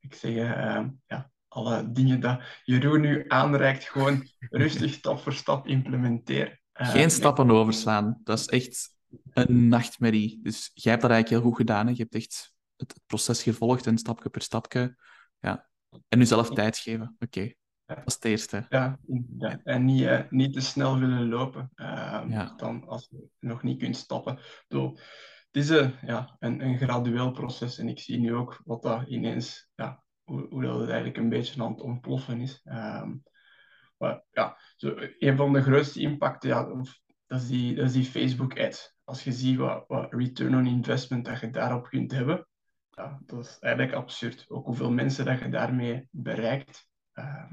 [0.00, 5.66] Ik zeg, uh, ja, alle dingen dat Jeroen nu aanreikt, gewoon rustig stap voor stap
[5.66, 6.60] implementeren.
[6.80, 8.20] Uh, Geen stappen overslaan.
[8.24, 8.94] Dat is echt
[9.30, 10.40] een nachtmerrie.
[10.42, 11.86] Dus jij hebt dat eigenlijk heel goed gedaan.
[11.86, 11.92] Hè?
[11.92, 14.96] Je hebt echt het, proces gevolgd en stapje per stapje.
[15.38, 15.68] Ja.
[16.08, 17.16] En jezelf tijd geven.
[17.18, 17.52] Oké,
[17.86, 18.66] dat is het eerste.
[18.68, 18.98] Ja,
[19.38, 19.60] ja.
[19.64, 21.70] en niet, uh, niet te snel willen lopen.
[21.74, 24.38] Uh, Dan als je nog niet kunt stappen.
[24.68, 24.98] Bedoel,
[25.50, 27.78] het is een, ja, een, een gradueel proces.
[27.78, 31.62] En ik zie nu ook wat dat ineens, ja, hoe, hoe dat eigenlijk een beetje
[31.62, 32.60] aan het ontploffen is.
[32.64, 33.22] Um,
[33.96, 36.64] maar ja, zo, een van de grootste impacten, ja,
[37.26, 41.40] dat is die, dat is die Facebook-ad als je ziet wat, return on investment dat
[41.40, 42.46] je daarop kunt hebben,
[42.90, 44.44] ja, dat is eigenlijk absurd.
[44.48, 46.88] Ook hoeveel mensen dat je daarmee bereikt.
[47.14, 47.50] Uh,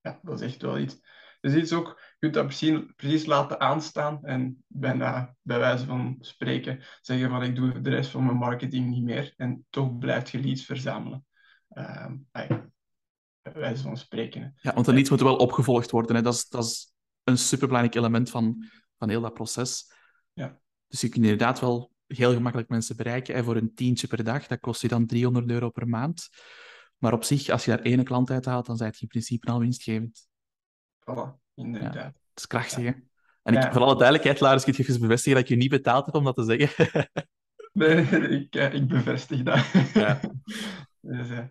[0.00, 1.00] ja, dat is echt wel iets.
[1.44, 6.16] Dus iets ook, je kunt dat precies, precies laten aanstaan en bijna bij wijze van
[6.20, 10.30] spreken zeggen van ik doe de rest van mijn marketing niet meer en toch blijft
[10.30, 11.26] je leads verzamelen.
[11.70, 14.54] Uh, bij wijze van spreken.
[14.60, 16.16] Ja, want de leads moeten wel opgevolgd worden.
[16.16, 16.22] Hè.
[16.22, 18.66] Dat, is, dat is een superbelangrijk element van,
[18.98, 19.92] van heel dat proces.
[20.32, 20.60] Ja.
[20.86, 23.34] Dus je kunt inderdaad wel heel gemakkelijk mensen bereiken.
[23.34, 26.28] En voor een tientje per dag, dat kost je dan 300 euro per maand.
[26.98, 29.50] Maar op zich, als je daar ene klant uit haalt, dan zijn het in principe
[29.50, 30.32] al winstgevend.
[31.04, 31.94] Voilà, inderdaad.
[31.94, 32.92] Ja, dat is krachtig, hè?
[33.42, 36.06] En ik, voor alle duidelijkheid, Laris, kun je even bevestigen dat ik je niet betaald
[36.06, 37.08] heb om dat te zeggen?
[37.72, 39.72] nee, ik, eh, ik bevestig dat.
[39.94, 40.20] Ja.
[41.00, 41.44] dus, uh,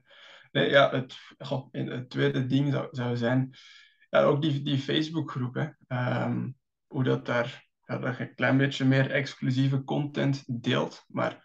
[0.52, 3.56] nee, ja, het, goh, het tweede ding zou, zou zijn,
[4.10, 5.68] ja, ook die, die Facebookgroep, hè.
[6.24, 6.56] Um,
[6.88, 11.06] hoe dat daar ja, dat je een klein beetje meer exclusieve content deelt.
[11.08, 11.44] Maar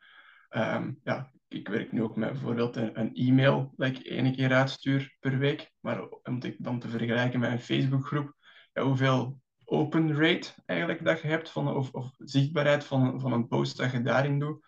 [0.50, 5.16] um, ja, ik werk nu ook met bijvoorbeeld een, e-mail dat ik één keer uitstuur
[5.20, 5.72] per week.
[5.80, 8.34] Maar om te, dan te vergelijken met een Facebookgroep,
[8.72, 13.48] ja, hoeveel open rate eigenlijk dat je hebt, van, of, of zichtbaarheid van, van een
[13.48, 14.66] post dat je daarin doet.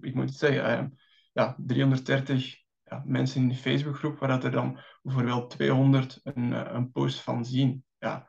[0.00, 0.86] Ik moet zeggen, uh,
[1.32, 6.72] ja, 330 ja, mensen in die Facebookgroep, waar dat er dan bijvoorbeeld 200 een, eh,
[6.72, 7.84] een post van zien.
[7.98, 8.28] Ja,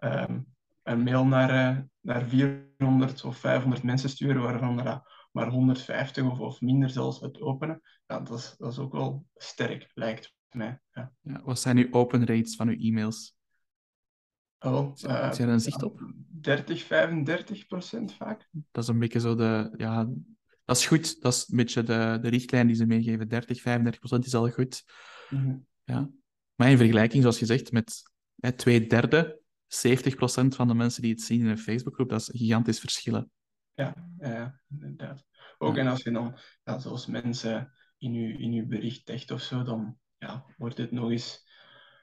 [0.00, 0.46] um,
[0.82, 6.38] een mail naar, uh, naar 400 of 500 mensen sturen, waarvan er maar 150 of,
[6.38, 10.80] of minder zelfs het openen, ja, dat, is, dat is ook wel sterk, lijkt mij.
[10.92, 11.12] Ja.
[11.20, 13.36] Ja, wat zijn uw open rates van uw e-mails?
[14.58, 16.12] Oh, uh, er een zicht op?
[16.40, 18.48] 30, 35 procent vaak.
[18.70, 19.74] Dat is een beetje zo de...
[19.76, 20.08] Ja,
[20.64, 21.22] dat is goed.
[21.22, 23.28] Dat is een beetje de, de richtlijn die ze meegeven.
[23.28, 24.84] 30, 35 procent is al goed.
[25.30, 25.66] Mm -hmm.
[25.84, 26.10] ja.
[26.54, 28.02] Maar in vergelijking, zoals je zegt, met
[28.36, 29.40] hè, twee derde
[29.86, 33.30] 70% van de mensen die het zien in een Facebookgroep, dat is een gigantisch verschillen.
[33.78, 35.26] Ja, ja inderdaad.
[35.58, 39.42] Ook en als je dan, ja, zoals mensen in je, in je bericht echt of
[39.42, 41.46] zo, dan ja, wordt het nog eens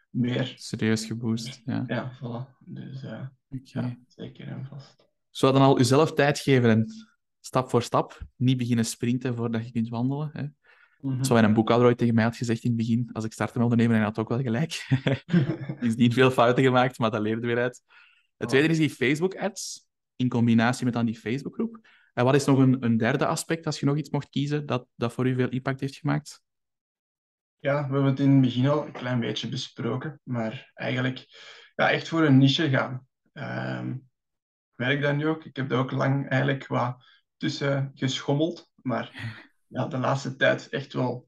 [0.10, 0.54] meer...
[0.56, 1.84] Serieus geboost, ja.
[1.88, 2.58] Ja, voilà.
[2.60, 3.28] Dus uh,
[3.64, 5.08] ja, zeker en vast.
[5.30, 6.88] Zou dan al jezelf tijd geven en
[7.40, 10.30] stap voor stap, niet beginnen sprinten voordat je kunt wandelen.
[10.34, 10.42] Hè?
[10.42, 10.52] Mm
[11.00, 11.24] -hmm.
[11.24, 13.96] Zo een boekhouder tegen mij had gezegd in het begin, als ik startte met ondernemen,
[13.96, 14.88] en hij had ook wel gelijk.
[15.80, 17.82] is niet veel fouten gemaakt, maar dat leerde weer uit.
[18.38, 19.85] Het tweede is die Facebook-ads,
[20.16, 21.88] in combinatie met dan die Facebookgroep.
[22.14, 24.88] En wat is nog een, een derde aspect, als je nog iets mocht kiezen, dat,
[24.96, 26.44] dat voor u veel impact heeft gemaakt?
[27.60, 31.26] Ja, we hebben het in het begin al een klein beetje besproken, maar eigenlijk
[31.76, 33.08] ja, echt voor een niche gaan.
[33.34, 34.10] Um,
[34.76, 35.46] ik merk dat nu ook.
[35.46, 37.06] Ik heb daar ook lang eigenlijk wat
[37.38, 39.34] tussen geschommeld, maar
[39.68, 41.28] ja, de laatste tijd echt wel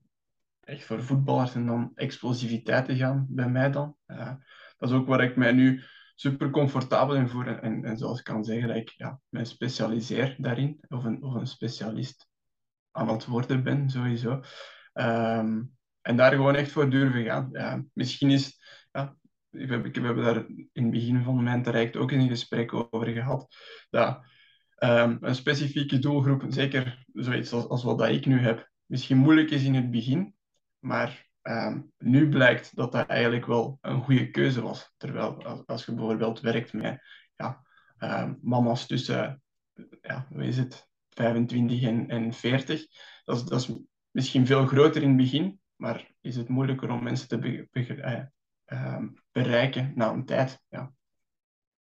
[0.59, 3.95] echt voor voetballers en dan explosiviteit te gaan bij mij dan.
[4.07, 4.33] Uh,
[4.77, 5.83] dat is ook waar ik mij nu
[6.20, 10.36] super comfortabel in voel en, en, zoals ik kan zeggen, dat ik ja, mij specialiseer
[10.38, 12.28] daarin, of een, of een specialist
[12.91, 14.41] aan het worden ben, sowieso.
[14.93, 17.49] Um, en daar gewoon echt voor durven gaan.
[17.51, 18.59] Ja, misschien is,
[18.91, 19.15] ja,
[19.51, 23.07] ik heb, ik heb daar in het begin van mijn traject ook een gesprek over
[23.07, 23.55] gehad,
[23.89, 24.26] dat
[24.80, 29.51] um, een specifieke doelgroep, zeker zoiets als, als wat dat ik nu heb, misschien moeilijk
[29.51, 30.36] is in het begin,
[30.80, 34.93] maar um, nu blijkt dat dat eigenlijk wel een goede keuze was.
[34.98, 37.02] Terwijl als, je bijvoorbeeld werkt met
[37.36, 37.66] ja,
[38.00, 39.41] um, mama's tussen,
[40.02, 42.86] ja, is het, 25 en, en 40,
[43.24, 43.80] dat is, dat is
[44.12, 47.68] misschien veel groter in het begin, maar is het moeilijker om mensen te be
[48.68, 50.62] uh, bereiken na een tijd.
[50.70, 50.93] Ja.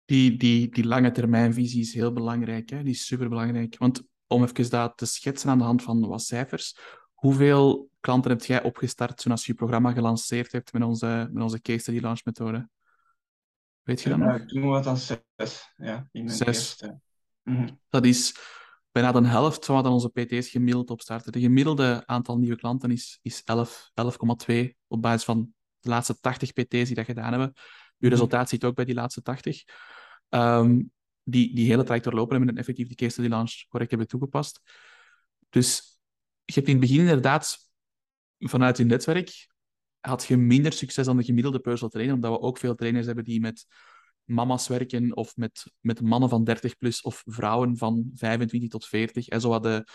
[0.05, 2.69] Die, die, die lange termijnvisie is heel belangrijk.
[2.69, 2.83] Hè?
[2.83, 3.77] Die is superbelangrijk.
[3.77, 6.77] Want om even dat te schetsen aan de hand van wat cijfers.
[7.21, 11.43] Hoeveel klanten heb jij opgestart toen als je je programma gelanceerd hebt met onze, met
[11.43, 12.69] onze case study launch methode?
[13.81, 14.45] Weet je dat nog?
[14.45, 15.73] Toen was dat zes.
[15.77, 16.47] Ja, in mijn zes.
[16.47, 16.99] Eerste.
[17.43, 18.35] Mm Dat is
[18.91, 21.31] bijna de helft van wat onze PT's gemiddeld opstarten.
[21.31, 23.91] De gemiddelde aantal nieuwe klanten is, is 11,
[24.49, 24.55] 11,2
[24.87, 27.51] op basis van de laatste 80 PT's die dat gedaan hebben.
[27.55, 27.61] Uw
[27.97, 28.09] mhm.
[28.09, 29.63] resultaat ziet ook bij die laatste 80.
[30.29, 30.91] Um,
[31.23, 34.61] die, die hele traject doorlopen hebben en effectief die case study launch correct hebben toegepast.
[35.49, 36.00] Dus
[36.53, 37.57] je hebt in het begin inderdaad
[38.39, 39.49] vanuit je netwerk
[39.99, 43.23] had je minder succes dan de gemiddelde personal trainer, omdat we ook veel trainers hebben
[43.23, 43.65] die met
[44.23, 49.27] mama's werken of met, met mannen van 30 plus of vrouwen van 25 tot 40.
[49.27, 49.87] En zo de,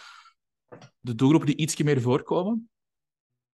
[1.00, 2.70] de doelgroepen die ietsje meer voorkomen.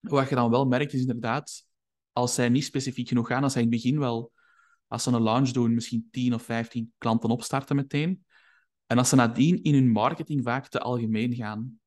[0.00, 1.64] Wat je dan wel merkt is inderdaad,
[2.12, 4.32] als zij niet specifiek genoeg gaan, als zij in het begin wel,
[4.86, 8.24] als ze een launch doen, misschien 10 of 15 klanten opstarten meteen.
[8.86, 11.80] En als ze nadien in hun marketing vaak te algemeen gaan.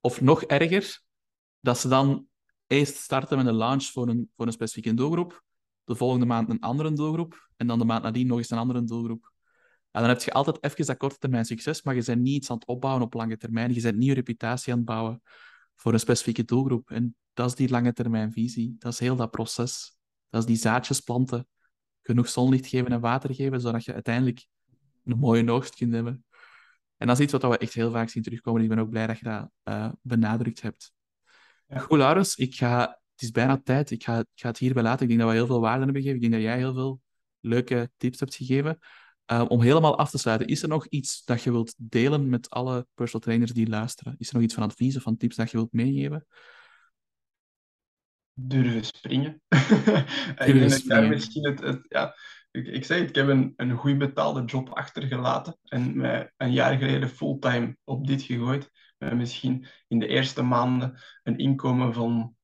[0.00, 1.00] Of nog erger,
[1.60, 2.26] dat ze dan
[2.66, 5.42] eerst starten met een launch voor een, voor een specifieke doelgroep
[5.90, 8.84] de volgende maand een andere doelgroep en dan de maand nadien nog eens een andere
[8.84, 9.32] doelgroep.
[9.90, 12.50] En dan heb je altijd even dat korte termijn succes, maar je bent niet iets
[12.50, 13.74] aan het opbouwen op lange termijn.
[13.74, 15.22] Je bent niet je reputatie aan het bouwen
[15.74, 16.90] voor een specifieke doelgroep.
[16.90, 18.76] En dat is die lange termijn visie.
[18.78, 19.96] Dat is heel dat proces.
[20.28, 21.48] Dat is die zaadjes planten,
[22.02, 24.46] genoeg zonlicht geven en water geven, zodat je uiteindelijk
[25.04, 26.24] een mooie oogst kunt hebben.
[27.00, 28.62] En dat is iets wat we echt heel vaak zien terugkomen.
[28.62, 30.92] Ik ben ook blij dat je dat uh, benadrukt hebt.
[31.66, 31.78] Ja.
[31.78, 33.90] Goed, Laurens, ik ga het is bijna tijd.
[33.90, 35.02] Ik ga, ik ga het hierbij laten.
[35.02, 36.22] Ik denk dat we heel veel waarde hebben gegeven.
[36.22, 37.00] Ik denk dat jij heel veel
[37.40, 38.78] leuke tips hebt gegeven.
[39.32, 42.50] Uh, om helemaal af te sluiten, is er nog iets dat je wilt delen met
[42.50, 44.14] alle personal trainers die luisteren?
[44.18, 46.26] Is er nog iets van advies of van tips dat je wilt meegeven?
[48.32, 49.42] Durven springen.
[50.46, 51.08] Durven springen.
[51.08, 52.14] misschien het, het, ja,
[52.50, 56.52] ik, ik zeg het, ik heb een, een goed betaalde job achtergelaten en mij een
[56.52, 58.70] jaar geleden fulltime op dit gegooid.
[58.98, 62.34] Met misschien in de eerste maanden een inkomen van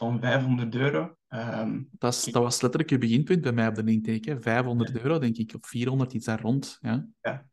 [0.00, 1.16] van 500 euro.
[1.28, 4.40] Um, dat, is, dat, was letterlijk je beginpunt bij mij op de intake.
[4.40, 6.78] 500 euro, denk ik, of 400, iets daar rond.
[6.80, 7.06] Ja.
[7.20, 7.46] ja,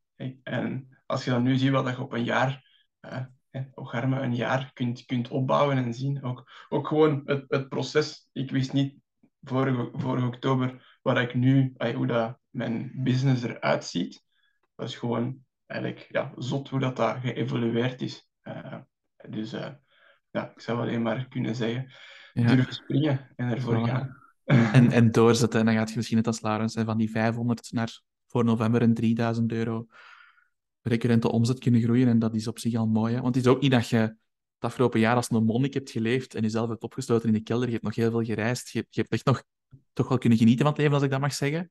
[0.43, 2.65] en als je dan nu ziet wat je op een jaar,
[3.01, 3.25] uh,
[3.73, 8.29] Ogarme, een jaar kunt, kunt opbouwen en zien, ook, ook gewoon het, het proces.
[8.31, 8.95] Ik wist niet
[9.47, 14.23] vorige, vorige oktober waar ik nu, hoe dat mijn business eruit ziet.
[14.75, 18.29] Dat is gewoon eigenlijk ja, zot hoe dat, dat geëvolueerd is.
[18.43, 18.77] Uh,
[19.29, 19.69] dus uh,
[20.31, 21.91] ja, ik zou alleen maar kunnen zeggen,
[22.33, 22.47] ja.
[22.47, 24.17] durven springen en ervoor gaan.
[24.45, 25.59] En, en doorzetten.
[25.59, 28.93] En dan gaat je misschien net als Laurens van die 500 naar voor november een
[28.93, 29.87] 3000 euro
[30.81, 32.07] recurrente omzet kunnen groeien.
[32.07, 33.13] En dat is op zich al mooi.
[33.13, 33.21] Hè?
[33.21, 34.15] Want het is ook niet dat je
[34.60, 37.66] het afgelopen jaar als een monnik hebt geleefd en jezelf hebt opgesloten in de kelder.
[37.66, 38.70] Je hebt nog heel veel gereisd.
[38.70, 39.43] Je, je hebt echt nog
[39.93, 41.70] toch wel kunnen genieten van het leven, als ik dat mag zeggen.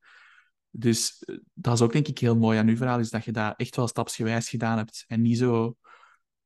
[0.70, 3.32] Dus eh, dat is ook denk ik heel mooi aan uw verhaal, is dat je
[3.32, 5.04] dat echt wel stapsgewijs gedaan hebt.
[5.06, 5.76] En niet zo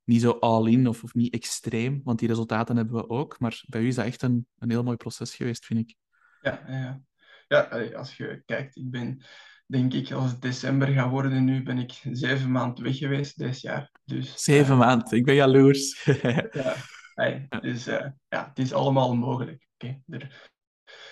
[0.05, 3.39] niet zo all-in of, of niet extreem, want die resultaten hebben we ook.
[3.39, 5.97] Maar bij u is dat echt een, een heel mooi proces geweest, vind ik.
[6.43, 7.03] Ja, ja.
[7.49, 7.61] ja,
[7.93, 9.23] als je kijkt, ik ben,
[9.71, 13.61] denk ik, als het december gaat worden nu, ben ik zeven maanden weg geweest dit
[13.61, 13.91] jaar.
[14.05, 16.05] Dus, zeven uh, maanden, ik ben jaloers.
[16.53, 16.75] ja,
[17.15, 19.67] hey, dus uh, ja, het is allemaal mogelijk.
[19.75, 20.03] Okay?
[20.07, 20.51] Er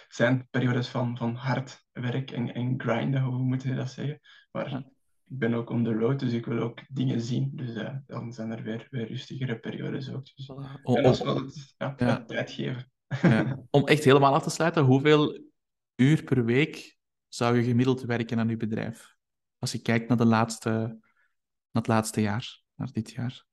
[0.09, 4.21] zijn periodes van, van hard werk en, en grinden, hoe moet je dat zeggen?
[4.51, 4.73] Maar
[5.25, 7.51] ik ben ook on the road, dus ik wil ook dingen zien.
[7.55, 10.25] Dus uh, dan zijn er weer, weer rustigere periodes ook.
[10.37, 11.19] Dus, en dat
[11.77, 12.25] ja, ja.
[12.25, 12.91] tijd geven.
[13.71, 15.47] Om echt helemaal af te sluiten, hoeveel
[15.97, 16.98] uur per week
[17.29, 19.17] zou je gemiddeld werken aan je bedrijf?
[19.59, 23.47] Als je kijkt naar, de laatste, naar het laatste jaar, naar dit jaar.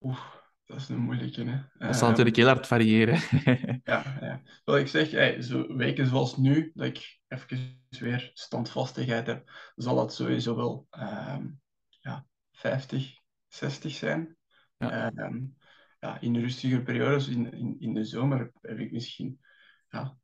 [0.00, 0.24] Oeh,
[0.64, 1.44] dat is een moeilijke.
[1.44, 1.86] Hè?
[1.86, 3.20] Dat zal natuurlijk heel hard variëren.
[3.84, 4.42] ja, ja.
[4.64, 9.96] Wat ik zeg, hey, zo weken zoals nu, dat ik even weer standvastigheid heb, zal
[9.96, 13.14] dat sowieso wel um, ja, 50,
[13.48, 14.36] 60 zijn.
[14.78, 15.12] Ja.
[15.14, 15.56] Um,
[16.00, 19.40] ja, in rustige periodes, in, in, in de zomer, heb ik misschien
[19.88, 20.18] ja,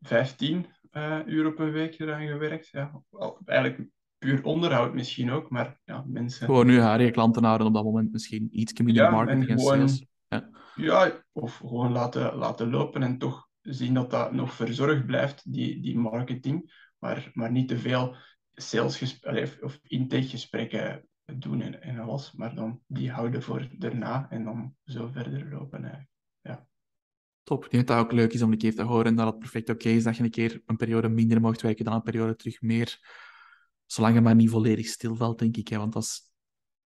[0.00, 2.68] 15 uh, uur op een week eraan gewerkt.
[2.68, 3.02] Ja.
[3.44, 6.46] Eigenlijk puur onderhoud misschien ook, maar ja, mensen...
[6.46, 9.58] Gewoon nu haar je klanten houden op dat moment misschien iets minder ja, marketing en,
[9.58, 10.06] gewoon, sales.
[10.28, 10.48] Ja.
[10.74, 15.80] ja, of gewoon laten, laten lopen en toch zien dat dat nog verzorgd blijft, die,
[15.80, 18.16] die marketing, maar, maar niet te veel
[18.52, 24.74] salesgesprekken of intakegesprekken doen en, en alles, maar dan die houden voor daarna en dan
[24.84, 26.10] zo verder lopen eigenlijk.
[27.42, 27.56] Ja.
[27.56, 27.64] Top.
[27.64, 29.70] Ik denk dat het ook leuk is om een keer te horen dat het perfect
[29.70, 32.60] oké is dat je een keer een periode minder mocht werken dan een periode terug
[32.60, 32.98] meer.
[33.86, 35.68] Zolang je maar niet volledig stilvalt, denk ik.
[35.68, 35.78] Hè?
[35.78, 36.32] Want dat is,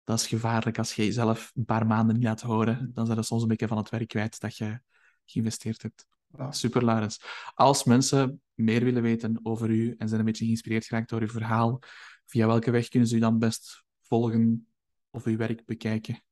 [0.05, 2.91] dat is gevaarlijk als je jezelf een paar maanden niet laat horen.
[2.95, 4.81] Dan zijn je soms een beetje van het werk kwijt dat je
[5.25, 6.07] geïnvesteerd hebt.
[6.51, 7.25] Super, Laurens.
[7.55, 11.29] Als mensen meer willen weten over u en zijn een beetje geïnspireerd geraakt door uw
[11.29, 11.79] verhaal,
[12.27, 14.67] via welke weg kunnen ze u dan best volgen
[15.11, 16.23] of uw werk bekijken?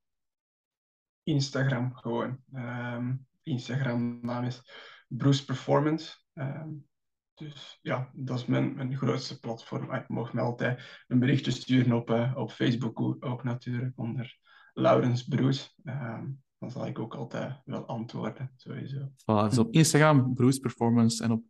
[1.23, 2.39] Instagram gewoon.
[2.53, 4.71] Um, Instagram naam is
[5.07, 6.15] Bruce Performance.
[6.33, 6.89] Um,
[7.33, 9.93] dus ja, dat is mijn, mijn grootste platform.
[9.93, 14.37] Ik mag me altijd een berichtje sturen op, uh, op Facebook ook natuurlijk, onder
[14.73, 15.69] Laurens Bruce.
[15.83, 19.11] Um, dan zal ik ook altijd wel antwoorden, sowieso.
[19.11, 21.43] Voilà, dus op Instagram, Bruce Performance, en op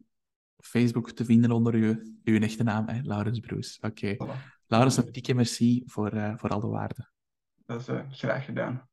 [0.57, 3.77] Facebook te vinden onder uw, uw echte naam, hè, Laurens Bruce.
[3.81, 4.07] Oké.
[4.09, 4.27] Okay.
[4.27, 4.59] Voilà.
[4.65, 7.09] Laurens, een dikke merci voor, uh, voor al de waarde.
[7.65, 8.89] Dat is uh, graag gedaan.